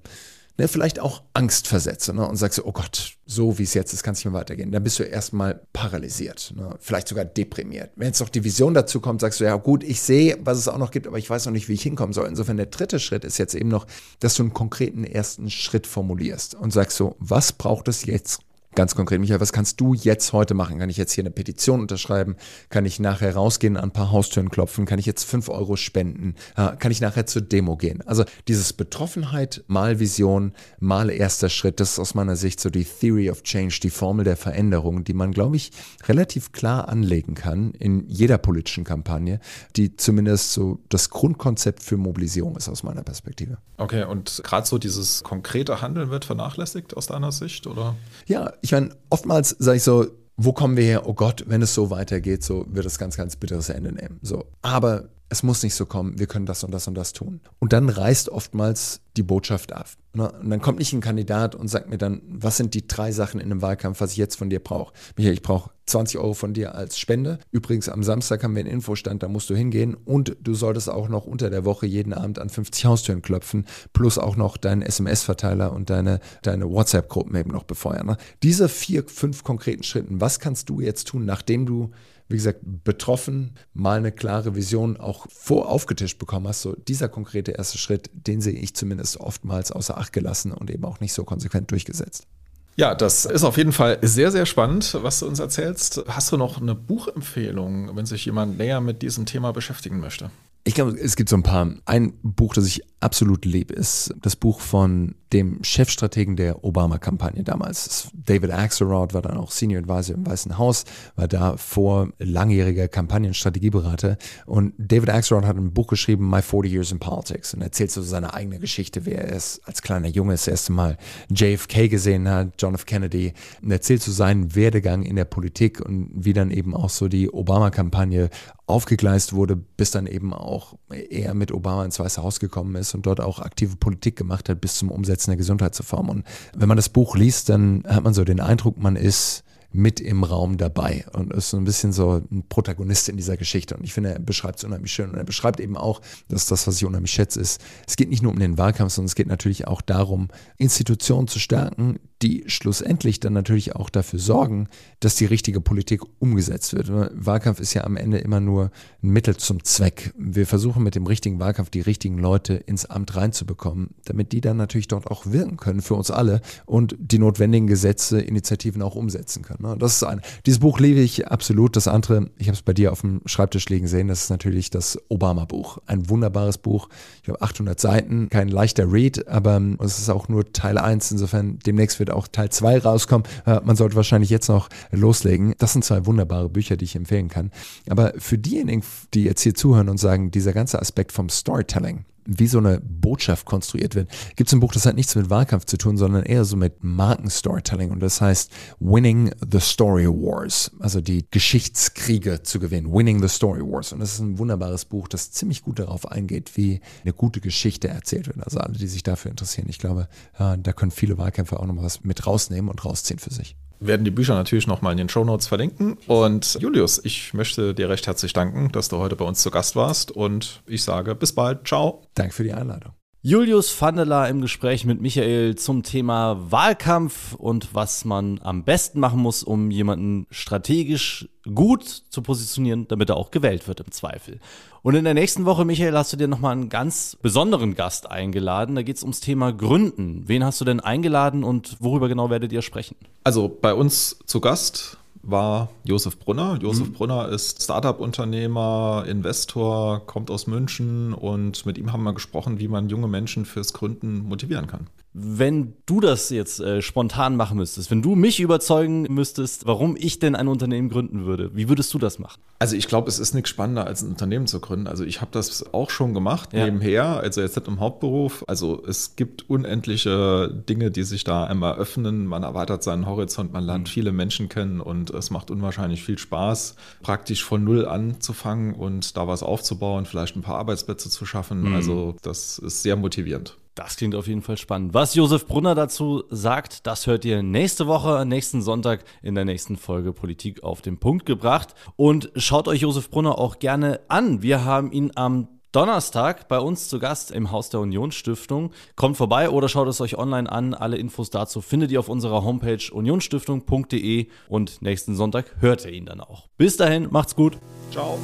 ne, 0.59 0.67
vielleicht 0.67 0.99
auch 0.99 1.23
Angst 1.33 1.67
versetze 1.67 2.13
ne, 2.13 2.27
und 2.27 2.35
sagst, 2.35 2.63
oh 2.63 2.71
Gott, 2.71 3.13
so 3.25 3.57
wie 3.57 3.63
es 3.63 3.73
jetzt 3.73 3.93
ist, 3.93 4.03
kann 4.03 4.13
es 4.13 4.19
nicht 4.19 4.25
mehr 4.25 4.39
weitergehen. 4.39 4.71
Dann 4.71 4.83
bist 4.83 4.99
du 4.99 5.03
erstmal 5.03 5.61
paralysiert, 5.73 6.53
ne, 6.55 6.75
vielleicht 6.79 7.07
sogar 7.07 7.25
deprimiert. 7.25 7.91
Wenn 7.95 8.07
jetzt 8.07 8.19
noch 8.19 8.29
die 8.29 8.43
Vision 8.43 8.73
dazu 8.73 8.99
kommt, 8.99 9.21
sagst 9.21 9.39
du, 9.39 9.45
ja 9.45 9.55
gut, 9.55 9.83
ich 9.83 10.01
sehe, 10.01 10.37
was 10.41 10.57
es 10.57 10.67
auch 10.67 10.77
noch 10.77 10.91
gibt, 10.91 11.07
aber 11.07 11.17
ich 11.17 11.29
weiß 11.29 11.45
noch 11.45 11.53
nicht, 11.53 11.69
wie 11.69 11.73
ich 11.73 11.81
hinkommen 11.81 12.13
soll. 12.13 12.27
Insofern 12.27 12.57
der 12.57 12.65
dritte 12.67 12.99
Schritt 12.99 13.23
ist 13.23 13.37
jetzt 13.37 13.55
eben 13.55 13.69
noch, 13.69 13.87
dass 14.19 14.35
du 14.35 14.43
einen 14.43 14.53
konkreten 14.53 15.05
ersten 15.05 15.49
Schritt 15.49 15.87
formulierst 15.87 16.55
und 16.55 16.71
sagst 16.71 16.97
so, 16.97 17.15
was 17.19 17.53
braucht 17.53 17.87
es 17.87 18.05
jetzt 18.05 18.41
Ganz 18.75 18.95
konkret, 18.95 19.19
Michael, 19.19 19.41
was 19.41 19.51
kannst 19.51 19.81
du 19.81 19.93
jetzt 19.95 20.31
heute 20.31 20.53
machen? 20.53 20.77
Kann 20.77 20.91
ich 20.91 20.97
jetzt 20.97 21.11
hier 21.11 21.23
eine 21.23 21.31
Petition 21.31 21.81
unterschreiben? 21.81 22.35
Kann 22.69 22.85
ich 22.85 22.99
nachher 22.99 23.33
rausgehen, 23.33 23.75
an 23.75 23.85
ein 23.85 23.91
paar 23.91 24.11
Haustüren 24.11 24.49
klopfen? 24.49 24.85
Kann 24.85 24.99
ich 24.99 25.07
jetzt 25.07 25.23
fünf 25.23 25.49
Euro 25.49 25.75
spenden? 25.75 26.35
Kann 26.55 26.91
ich 26.91 27.01
nachher 27.01 27.25
zur 27.25 27.41
Demo 27.41 27.77
gehen? 27.77 28.01
Also 28.05 28.25
dieses 28.47 28.73
Betroffenheit 28.73 29.63
mal 29.67 29.99
Vision, 29.99 30.53
mal 30.79 31.09
erster 31.09 31.49
Schritt, 31.49 31.79
das 31.79 31.93
ist 31.93 31.99
aus 31.99 32.13
meiner 32.13 32.35
Sicht 32.35 32.59
so 32.59 32.69
die 32.69 32.85
Theory 32.85 33.31
of 33.31 33.41
Change, 33.41 33.79
die 33.81 33.89
Formel 33.89 34.23
der 34.23 34.37
Veränderung, 34.37 35.03
die 35.03 35.13
man, 35.13 35.31
glaube 35.31 35.55
ich, 35.55 35.71
relativ 36.07 36.51
klar 36.51 36.89
anlegen 36.89 37.33
kann 37.33 37.71
in 37.71 38.07
jeder 38.07 38.37
politischen 38.37 38.83
Kampagne, 38.83 39.39
die 39.75 39.97
zumindest 39.97 40.53
so 40.53 40.79
das 40.89 41.09
Grundkonzept 41.09 41.81
für 41.81 41.97
Mobilisierung 41.97 42.55
ist 42.55 42.69
aus 42.69 42.83
meiner 42.83 43.03
Perspektive. 43.03 43.57
Okay, 43.77 44.03
und 44.03 44.41
gerade 44.43 44.67
so 44.67 44.77
dieses 44.77 45.23
konkrete 45.23 45.81
Handeln 45.81 46.11
wird 46.11 46.25
vernachlässigt 46.25 46.95
aus 46.95 47.07
deiner 47.07 47.31
Sicht, 47.31 47.65
oder? 47.65 47.95
Ja, 48.25 48.53
ich 48.61 48.71
meine, 48.71 48.89
oftmals 49.09 49.55
sage 49.59 49.77
ich 49.77 49.83
so, 49.83 50.07
wo 50.37 50.53
kommen 50.53 50.77
wir 50.77 50.83
her? 50.83 51.07
Oh 51.07 51.13
Gott, 51.13 51.43
wenn 51.47 51.61
es 51.61 51.73
so 51.73 51.89
weitergeht, 51.89 52.43
so 52.43 52.65
wird 52.69 52.85
es 52.85 52.97
ganz, 52.97 53.17
ganz 53.17 53.35
bitteres 53.35 53.69
Ende 53.69 53.91
nehmen. 53.91 54.19
So. 54.21 54.45
Aber 54.61 55.09
es 55.29 55.43
muss 55.43 55.61
nicht 55.61 55.75
so 55.75 55.85
kommen, 55.85 56.17
wir 56.17 56.27
können 56.27 56.47
das 56.47 56.63
und 56.63 56.71
das 56.71 56.87
und 56.87 56.95
das 56.95 57.13
tun. 57.13 57.39
Und 57.59 57.71
dann 57.71 57.87
reißt 57.87 58.29
oftmals 58.29 59.01
die 59.15 59.23
Botschaft 59.23 59.73
ab. 59.73 59.89
Ne? 60.13 60.31
Und 60.31 60.49
dann 60.49 60.61
kommt 60.61 60.79
nicht 60.79 60.91
ein 60.91 61.01
Kandidat 61.01 61.53
und 61.53 61.67
sagt 61.67 61.89
mir 61.89 61.99
dann, 61.99 62.21
was 62.27 62.57
sind 62.57 62.73
die 62.73 62.87
drei 62.87 63.11
Sachen 63.11 63.39
in 63.39 63.51
einem 63.51 63.61
Wahlkampf, 63.61 64.01
was 64.01 64.11
ich 64.11 64.17
jetzt 64.17 64.35
von 64.35 64.49
dir 64.49 64.59
brauche. 64.59 64.93
Michael, 65.17 65.33
ich 65.33 65.41
brauche 65.43 65.69
20 65.85 66.19
Euro 66.19 66.33
von 66.33 66.53
dir 66.53 66.73
als 66.73 66.97
Spende. 66.97 67.37
Übrigens, 67.51 67.89
am 67.89 68.03
Samstag 68.03 68.43
haben 68.43 68.55
wir 68.55 68.61
einen 68.61 68.69
Infostand, 68.69 69.21
da 69.21 69.27
musst 69.27 69.49
du 69.49 69.55
hingehen 69.55 69.93
und 69.93 70.35
du 70.41 70.55
solltest 70.55 70.89
auch 70.89 71.09
noch 71.09 71.25
unter 71.25 71.49
der 71.49 71.65
Woche 71.65 71.85
jeden 71.85 72.13
Abend 72.13 72.39
an 72.39 72.49
50 72.49 72.85
Haustüren 72.85 73.21
klopfen, 73.21 73.65
plus 73.93 74.17
auch 74.17 74.35
noch 74.35 74.57
deinen 74.57 74.81
SMS-Verteiler 74.81 75.73
und 75.73 75.89
deine, 75.89 76.19
deine 76.41 76.69
WhatsApp-Gruppen 76.69 77.35
eben 77.35 77.51
noch 77.51 77.63
befeuern. 77.63 78.07
Ne? 78.07 78.17
Diese 78.41 78.67
vier, 78.67 79.03
fünf 79.07 79.43
konkreten 79.43 79.83
Schritten, 79.83 80.21
was 80.21 80.39
kannst 80.39 80.69
du 80.69 80.79
jetzt 80.81 81.07
tun, 81.07 81.25
nachdem 81.25 81.65
du 81.65 81.91
wie 82.29 82.35
gesagt, 82.35 82.59
betroffen, 82.63 83.55
mal 83.73 83.97
eine 83.97 84.11
klare 84.11 84.55
Vision 84.55 84.97
auch 84.97 85.25
vor 85.29 85.69
aufgetischt 85.69 86.19
bekommen 86.19 86.47
hast, 86.47 86.61
so 86.61 86.75
dieser 86.87 87.09
konkrete 87.09 87.51
erste 87.51 87.79
Schritt, 87.79 88.09
den 88.13 88.39
sehe 88.39 88.53
ich 88.53 88.75
zumindest 88.75 89.19
oftmals 89.19 89.71
außer 89.71 89.97
Acht 89.97 90.13
gelassen 90.13 90.51
und 90.51 90.69
eben 90.69 90.85
auch 90.85 90.99
nicht 90.99 91.13
so 91.13 91.23
konsequent 91.23 91.71
durchgesetzt. 91.71 92.27
Ja, 92.75 92.95
das 92.95 93.25
ist 93.25 93.43
auf 93.43 93.57
jeden 93.57 93.73
Fall 93.73 93.97
sehr, 94.03 94.31
sehr 94.31 94.45
spannend, 94.45 94.97
was 95.01 95.19
du 95.19 95.27
uns 95.27 95.39
erzählst. 95.39 96.01
Hast 96.07 96.31
du 96.31 96.37
noch 96.37 96.61
eine 96.61 96.75
Buchempfehlung, 96.75 97.95
wenn 97.95 98.05
sich 98.05 98.23
jemand 98.25 98.57
näher 98.57 98.79
mit 98.79 99.01
diesem 99.01 99.25
Thema 99.25 99.51
beschäftigen 99.51 99.99
möchte? 99.99 100.31
Ich 100.63 100.75
glaube, 100.75 100.91
es 100.97 101.15
gibt 101.15 101.29
so 101.29 101.35
ein 101.35 101.43
paar. 101.43 101.73
Ein 101.85 102.13
Buch, 102.21 102.53
das 102.53 102.67
ich 102.67 102.83
absolut 102.99 103.43
liebe, 103.43 103.73
ist 103.73 104.13
das 104.21 104.35
Buch 104.35 104.61
von 104.61 105.15
dem 105.33 105.63
Chefstrategen 105.63 106.35
der 106.35 106.63
Obama-Kampagne 106.63 107.43
damals. 107.43 108.09
David 108.13 108.51
Axelrod 108.51 109.13
war 109.13 109.21
dann 109.21 109.37
auch 109.37 109.51
Senior 109.51 109.81
Advisor 109.81 110.15
im 110.15 110.25
Weißen 110.25 110.57
Haus, 110.57 110.85
war 111.15 111.27
da 111.27 111.57
vor 111.57 112.09
langjähriger 112.17 112.87
Kampagnenstrategieberater. 112.87 114.17
Und 114.45 114.73
David 114.77 115.09
Axelrod 115.09 115.45
hat 115.45 115.57
ein 115.57 115.73
Buch 115.73 115.87
geschrieben, 115.87 116.29
My 116.29 116.41
40 116.41 116.71
Years 116.71 116.91
in 116.91 116.99
Politics, 116.99 117.53
und 117.53 117.61
erzählt 117.61 117.91
so 117.91 118.01
seine 118.01 118.33
eigene 118.33 118.59
Geschichte, 118.59 119.05
wie 119.05 119.11
er 119.11 119.31
es 119.31 119.61
als 119.65 119.81
kleiner 119.81 120.07
Junge 120.07 120.33
das 120.33 120.47
erste 120.47 120.71
Mal 120.71 120.97
JFK 121.29 121.89
gesehen 121.89 122.27
hat, 122.27 122.53
John 122.57 122.75
F. 122.75 122.85
Kennedy, 122.85 123.33
und 123.61 123.71
erzählt 123.71 124.01
so 124.01 124.11
seinen 124.11 124.55
Werdegang 124.55 125.03
in 125.03 125.15
der 125.15 125.25
Politik 125.25 125.79
und 125.79 126.09
wie 126.13 126.33
dann 126.33 126.49
eben 126.49 126.75
auch 126.75 126.89
so 126.89 127.07
die 127.07 127.31
Obama-Kampagne 127.31 128.29
aufgegleist 128.69 129.33
wurde, 129.33 129.55
bis 129.55 129.91
dann 129.91 130.05
eben 130.05 130.33
auch 130.33 130.75
er 130.89 131.33
mit 131.33 131.51
Obama 131.51 131.83
ins 131.83 131.99
Weiße 131.99 132.21
Haus 132.21 132.39
gekommen 132.39 132.75
ist 132.75 132.93
und 132.93 133.05
dort 133.05 133.19
auch 133.19 133.39
aktive 133.39 133.75
Politik 133.75 134.15
gemacht 134.15 134.47
hat 134.47 134.61
bis 134.61 134.75
zum 134.75 134.91
Umsetzen 134.91 135.18
der 135.27 135.37
Gesundheitsreform. 135.37 136.09
Und 136.09 136.25
wenn 136.55 136.67
man 136.67 136.77
das 136.77 136.89
Buch 136.89 137.15
liest, 137.15 137.49
dann 137.49 137.83
hat 137.87 138.03
man 138.03 138.13
so 138.13 138.23
den 138.23 138.39
Eindruck, 138.39 138.77
man 138.77 138.95
ist 138.95 139.43
mit 139.71 139.99
im 139.99 140.23
Raum 140.23 140.57
dabei 140.57 141.05
und 141.13 141.31
ist 141.31 141.51
so 141.51 141.57
ein 141.57 141.63
bisschen 141.63 141.91
so 141.91 142.21
ein 142.31 142.43
Protagonist 142.49 143.07
in 143.07 143.17
dieser 143.17 143.37
Geschichte. 143.37 143.77
Und 143.77 143.83
ich 143.83 143.93
finde, 143.93 144.13
er 144.13 144.19
beschreibt 144.19 144.57
es 144.57 144.63
unheimlich 144.63 144.91
schön. 144.91 145.11
Und 145.11 145.17
er 145.17 145.23
beschreibt 145.23 145.59
eben 145.59 145.77
auch, 145.77 146.01
dass 146.27 146.47
das, 146.47 146.65
was 146.65 146.77
ich 146.77 146.85
unheimlich 146.85 147.11
schätze, 147.11 147.39
ist, 147.39 147.61
es 147.87 147.95
geht 147.95 148.09
nicht 148.09 148.23
nur 148.23 148.31
um 148.31 148.39
den 148.39 148.57
Wahlkampf, 148.57 148.93
sondern 148.93 149.07
es 149.07 149.15
geht 149.15 149.27
natürlich 149.27 149.67
auch 149.67 149.81
darum, 149.81 150.29
Institutionen 150.57 151.27
zu 151.27 151.37
stärken, 151.37 151.99
die 152.21 152.43
schlussendlich 152.47 153.19
dann 153.19 153.33
natürlich 153.33 153.75
auch 153.75 153.89
dafür 153.89 154.19
sorgen, 154.19 154.67
dass 154.99 155.15
die 155.15 155.25
richtige 155.25 155.61
Politik 155.61 156.01
umgesetzt 156.19 156.73
wird. 156.73 156.91
Wahlkampf 157.13 157.61
ist 157.61 157.73
ja 157.73 157.85
am 157.85 157.95
Ende 157.95 158.17
immer 158.17 158.41
nur 158.41 158.71
ein 159.01 159.09
Mittel 159.09 159.37
zum 159.37 159.63
Zweck. 159.63 160.13
Wir 160.17 160.45
versuchen 160.45 160.83
mit 160.83 160.95
dem 160.95 161.07
richtigen 161.07 161.39
Wahlkampf 161.39 161.69
die 161.69 161.79
richtigen 161.81 162.17
Leute 162.17 162.55
ins 162.55 162.85
Amt 162.85 163.15
reinzubekommen, 163.15 163.91
damit 164.03 164.33
die 164.33 164.41
dann 164.41 164.57
natürlich 164.57 164.89
dort 164.89 165.07
auch 165.07 165.27
wirken 165.27 165.55
können 165.55 165.81
für 165.81 165.95
uns 165.95 166.11
alle 166.11 166.41
und 166.65 166.95
die 166.99 167.19
notwendigen 167.19 167.67
Gesetze, 167.67 168.19
Initiativen 168.19 168.81
auch 168.81 168.95
umsetzen 168.95 169.43
können. 169.43 169.63
Ne? 169.63 169.77
Das 169.79 169.95
ist 169.95 170.03
ein, 170.03 170.21
dieses 170.45 170.59
Buch 170.59 170.79
liebe 170.79 170.99
ich 170.99 171.27
absolut. 171.27 171.77
Das 171.77 171.87
andere, 171.87 172.29
ich 172.37 172.47
habe 172.47 172.55
es 172.55 172.61
bei 172.61 172.73
dir 172.73 172.91
auf 172.91 173.01
dem 173.01 173.21
Schreibtisch 173.25 173.69
liegen 173.69 173.87
sehen, 173.87 174.09
das 174.09 174.23
ist 174.23 174.29
natürlich 174.29 174.69
das 174.69 174.99
Obama-Buch. 175.07 175.77
Ein 175.85 176.09
wunderbares 176.09 176.57
Buch. 176.57 176.89
Ich 177.23 177.29
habe 177.29 177.41
800 177.41 177.79
Seiten, 177.79 178.27
kein 178.29 178.49
leichter 178.49 178.91
Read, 178.91 179.27
aber 179.29 179.61
es 179.79 179.99
ist 179.99 180.09
auch 180.09 180.27
nur 180.27 180.51
Teil 180.51 180.77
1. 180.77 181.11
Insofern 181.11 181.59
demnächst 181.59 181.99
wird 181.99 182.08
auch 182.11 182.27
Teil 182.27 182.49
2 182.49 182.79
rauskommen. 182.79 183.27
Äh, 183.45 183.61
man 183.63 183.75
sollte 183.75 183.95
wahrscheinlich 183.95 184.29
jetzt 184.29 184.49
noch 184.49 184.69
loslegen. 184.91 185.53
Das 185.57 185.73
sind 185.73 185.83
zwei 185.83 186.05
wunderbare 186.05 186.49
Bücher, 186.49 186.77
die 186.77 186.85
ich 186.85 186.95
empfehlen 186.95 187.29
kann. 187.29 187.51
Aber 187.89 188.13
für 188.17 188.37
diejenigen, 188.37 188.83
die 189.13 189.23
jetzt 189.23 189.41
hier 189.41 189.55
zuhören 189.55 189.89
und 189.89 189.97
sagen, 189.97 190.31
dieser 190.31 190.53
ganze 190.53 190.79
Aspekt 190.79 191.11
vom 191.11 191.29
Storytelling, 191.29 192.05
wie 192.25 192.47
so 192.47 192.57
eine 192.57 192.79
Botschaft 192.81 193.45
konstruiert 193.45 193.95
wird. 193.95 194.09
Gibt 194.35 194.49
es 194.49 194.53
ein 194.53 194.59
Buch, 194.59 194.73
das 194.73 194.85
hat 194.85 194.95
nichts 194.95 195.15
mit 195.15 195.29
Wahlkampf 195.29 195.65
zu 195.65 195.77
tun, 195.77 195.97
sondern 195.97 196.23
eher 196.23 196.45
so 196.45 196.57
mit 196.57 196.83
Markenstorytelling 196.83 197.91
und 197.91 197.99
das 197.99 198.21
heißt 198.21 198.51
Winning 198.79 199.31
the 199.51 199.59
Story 199.59 200.07
Wars, 200.07 200.71
also 200.79 201.01
die 201.01 201.25
Geschichtskriege 201.31 202.43
zu 202.43 202.59
gewinnen, 202.59 202.93
Winning 202.93 203.21
the 203.21 203.27
Story 203.27 203.61
Wars. 203.61 203.93
Und 203.93 203.99
das 203.99 204.13
ist 204.13 204.19
ein 204.19 204.37
wunderbares 204.37 204.85
Buch, 204.85 205.07
das 205.07 205.31
ziemlich 205.31 205.63
gut 205.63 205.79
darauf 205.79 206.11
eingeht, 206.11 206.57
wie 206.57 206.81
eine 207.03 207.13
gute 207.13 207.41
Geschichte 207.41 207.87
erzählt 207.87 208.27
wird. 208.27 208.43
Also 208.43 208.59
alle, 208.59 208.77
die 208.77 208.87
sich 208.87 209.03
dafür 209.03 209.31
interessieren, 209.31 209.67
ich 209.69 209.79
glaube, 209.79 210.07
da 210.37 210.73
können 210.73 210.91
viele 210.91 211.17
Wahlkämpfer 211.17 211.59
auch 211.59 211.65
noch 211.65 211.81
was 211.81 212.03
mit 212.03 212.25
rausnehmen 212.27 212.69
und 212.69 212.83
rausziehen 212.85 213.19
für 213.19 213.33
sich 213.33 213.55
werden 213.79 214.03
die 214.03 214.11
Bücher 214.11 214.35
natürlich 214.35 214.67
nochmal 214.67 214.91
in 214.91 214.97
den 214.97 215.09
Show 215.09 215.23
Notes 215.23 215.47
verlinken. 215.47 215.97
Und 216.07 216.57
Julius, 216.59 216.99
ich 217.03 217.33
möchte 217.33 217.73
dir 217.73 217.89
recht 217.89 218.07
herzlich 218.07 218.33
danken, 218.33 218.71
dass 218.71 218.89
du 218.89 218.97
heute 218.97 219.15
bei 219.15 219.25
uns 219.25 219.41
zu 219.41 219.51
Gast 219.51 219.75
warst. 219.75 220.11
Und 220.11 220.61
ich 220.67 220.83
sage 220.83 221.15
bis 221.15 221.33
bald. 221.33 221.67
Ciao. 221.67 222.03
Danke 222.15 222.33
für 222.33 222.43
die 222.43 222.53
Einladung. 222.53 222.98
Julius 223.21 223.81
Vandela 223.81 224.27
im 224.27 224.39
Gespräch 224.39 224.85
mit 224.85 225.01
Michael 225.01 225.55
zum 225.55 225.83
Thema 225.83 226.37
Wahlkampf 226.51 227.33
und 227.33 227.75
was 227.75 228.05
man 228.05 228.39
am 228.41 228.63
besten 228.63 229.01
machen 229.01 229.19
muss, 229.19 229.43
um 229.43 229.71
jemanden 229.71 230.25
strategisch 230.31 231.27
gut 231.53 231.83
zu 231.83 232.21
positionieren, 232.21 232.87
damit 232.87 233.09
er 233.09 233.17
auch 233.17 233.31
gewählt 233.31 233.67
wird 233.67 233.81
im 233.81 233.91
Zweifel. 233.91 234.39
Und 234.83 234.95
in 234.95 235.03
der 235.03 235.15
nächsten 235.15 235.43
Woche, 235.43 235.65
Michael, 235.65 235.97
hast 235.97 236.13
du 236.13 236.17
dir 236.17 236.29
nochmal 236.29 236.53
einen 236.53 236.69
ganz 236.69 237.17
besonderen 237.21 237.75
Gast 237.75 238.09
eingeladen. 238.09 238.75
Da 238.75 238.83
geht 238.83 238.95
es 238.95 239.03
ums 239.03 239.19
Thema 239.19 239.51
Gründen. 239.51 240.23
Wen 240.27 240.45
hast 240.45 240.61
du 240.61 240.65
denn 240.65 240.79
eingeladen 240.79 241.43
und 241.43 241.75
worüber 241.81 242.07
genau 242.07 242.29
werdet 242.29 242.53
ihr 242.53 242.61
sprechen? 242.61 242.95
Also 243.25 243.49
bei 243.49 243.73
uns 243.73 244.17
zu 244.27 244.39
Gast 244.39 244.97
war 245.21 245.69
Josef 245.83 246.17
Brunner. 246.17 246.57
Josef 246.61 246.89
mhm. 246.89 246.93
Brunner 246.93 247.29
ist 247.29 247.63
Startup-Unternehmer, 247.63 249.05
Investor, 249.07 250.05
kommt 250.05 250.31
aus 250.31 250.47
München 250.47 251.13
und 251.13 251.65
mit 251.65 251.77
ihm 251.77 251.91
haben 251.91 252.03
wir 252.03 252.13
gesprochen, 252.13 252.59
wie 252.59 252.67
man 252.67 252.89
junge 252.89 253.07
Menschen 253.07 253.45
fürs 253.45 253.73
Gründen 253.73 254.19
motivieren 254.19 254.67
kann. 254.67 254.87
Wenn 255.13 255.73
du 255.87 255.99
das 256.01 256.29
jetzt 256.29 256.59
äh, 256.59 256.83
spontan 256.83 257.35
machen 257.35 257.57
müsstest, 257.57 257.89
wenn 257.89 258.03
du 258.03 258.13
mich 258.13 258.39
überzeugen 258.39 259.07
müsstest, 259.09 259.65
warum 259.65 259.97
ich 259.97 260.19
denn 260.19 260.35
ein 260.35 260.47
Unternehmen 260.47 260.89
gründen 260.89 261.25
würde, 261.25 261.55
wie 261.55 261.67
würdest 261.67 261.91
du 261.95 261.97
das 261.97 262.19
machen? 262.19 262.39
Also 262.59 262.75
ich 262.75 262.87
glaube, 262.87 263.09
es 263.09 263.17
ist 263.17 263.33
nichts 263.33 263.49
spannender, 263.49 263.87
als 263.87 264.03
ein 264.03 264.09
Unternehmen 264.09 264.45
zu 264.45 264.59
gründen. 264.59 264.85
Also 264.85 265.03
ich 265.03 265.21
habe 265.21 265.31
das 265.31 265.73
auch 265.73 265.89
schon 265.89 266.13
gemacht, 266.13 266.53
ja. 266.53 266.65
nebenher, 266.65 267.05
also 267.21 267.41
jetzt 267.41 267.55
nicht 267.55 267.67
im 267.67 267.79
Hauptberuf. 267.79 268.43
Also 268.47 268.83
es 268.85 269.15
gibt 269.15 269.49
unendliche 269.49 270.53
Dinge, 270.69 270.91
die 270.91 271.03
sich 271.03 271.23
da 271.23 271.45
einmal 271.45 271.77
öffnen. 271.77 272.27
Man 272.27 272.43
erweitert 272.43 272.83
seinen 272.83 273.07
Horizont, 273.07 273.51
man 273.51 273.63
lernt 273.63 273.87
mhm. 273.87 273.91
viele 273.91 274.11
Menschen 274.11 274.47
kennen 274.47 274.79
und 274.79 275.09
es 275.09 275.31
macht 275.31 275.49
unwahrscheinlich 275.49 276.03
viel 276.03 276.19
Spaß, 276.19 276.75
praktisch 277.01 277.43
von 277.43 277.63
null 277.63 277.87
anzufangen 277.87 278.75
und 278.75 279.17
da 279.17 279.27
was 279.27 279.41
aufzubauen, 279.41 280.05
vielleicht 280.05 280.35
ein 280.35 280.43
paar 280.43 280.59
Arbeitsplätze 280.59 281.09
zu 281.09 281.25
schaffen. 281.25 281.61
Mhm. 281.61 281.73
Also 281.73 282.15
das 282.21 282.59
ist 282.59 282.83
sehr 282.83 282.95
motivierend. 282.95 283.57
Das 283.79 283.95
klingt 283.95 284.13
auf 284.13 284.27
jeden 284.27 284.41
Fall 284.41 284.57
spannend. 284.57 284.93
Was 284.93 285.15
Josef 285.15 285.47
Brunner 285.47 285.73
dazu 285.73 286.25
sagt, 286.29 286.85
das 286.85 287.07
hört 287.07 287.23
ihr 287.23 287.41
nächste 287.41 287.87
Woche, 287.87 288.25
nächsten 288.25 288.61
Sonntag 288.61 289.05
in 289.21 289.35
der 289.35 289.45
nächsten 289.45 289.77
Folge 289.77 290.11
Politik 290.11 290.63
auf 290.65 290.81
den 290.81 290.97
Punkt 290.97 291.25
gebracht. 291.25 291.75
Und 291.95 292.29
schaut 292.35 292.67
euch 292.67 292.81
Josef 292.81 293.09
Brunner 293.09 293.39
auch 293.39 293.57
gerne 293.57 294.01
an. 294.09 294.41
Wir 294.41 294.65
haben 294.65 294.91
ihn 294.91 295.13
am 295.15 295.47
Donnerstag 295.71 296.49
bei 296.49 296.59
uns 296.59 296.89
zu 296.89 296.99
Gast 296.99 297.31
im 297.31 297.51
Haus 297.51 297.69
der 297.69 297.79
Unionsstiftung. 297.79 298.71
Kommt 298.97 299.15
vorbei 299.15 299.49
oder 299.49 299.69
schaut 299.69 299.87
es 299.87 300.01
euch 300.01 300.17
online 300.17 300.51
an. 300.51 300.73
Alle 300.73 300.97
Infos 300.97 301.29
dazu 301.29 301.61
findet 301.61 301.89
ihr 301.89 302.01
auf 302.01 302.09
unserer 302.09 302.43
Homepage 302.43 302.83
unionsstiftung.de 302.91 304.27
und 304.49 304.81
nächsten 304.81 305.15
Sonntag 305.15 305.55
hört 305.61 305.85
ihr 305.85 305.93
ihn 305.93 306.05
dann 306.05 306.19
auch. 306.19 306.49
Bis 306.57 306.75
dahin, 306.75 307.07
macht's 307.11 307.33
gut. 307.33 307.57
Ciao. 307.91 308.19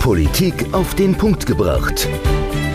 Politik 0.00 0.74
auf 0.74 0.96
den 0.96 1.16
Punkt 1.16 1.46
gebracht. 1.46 2.08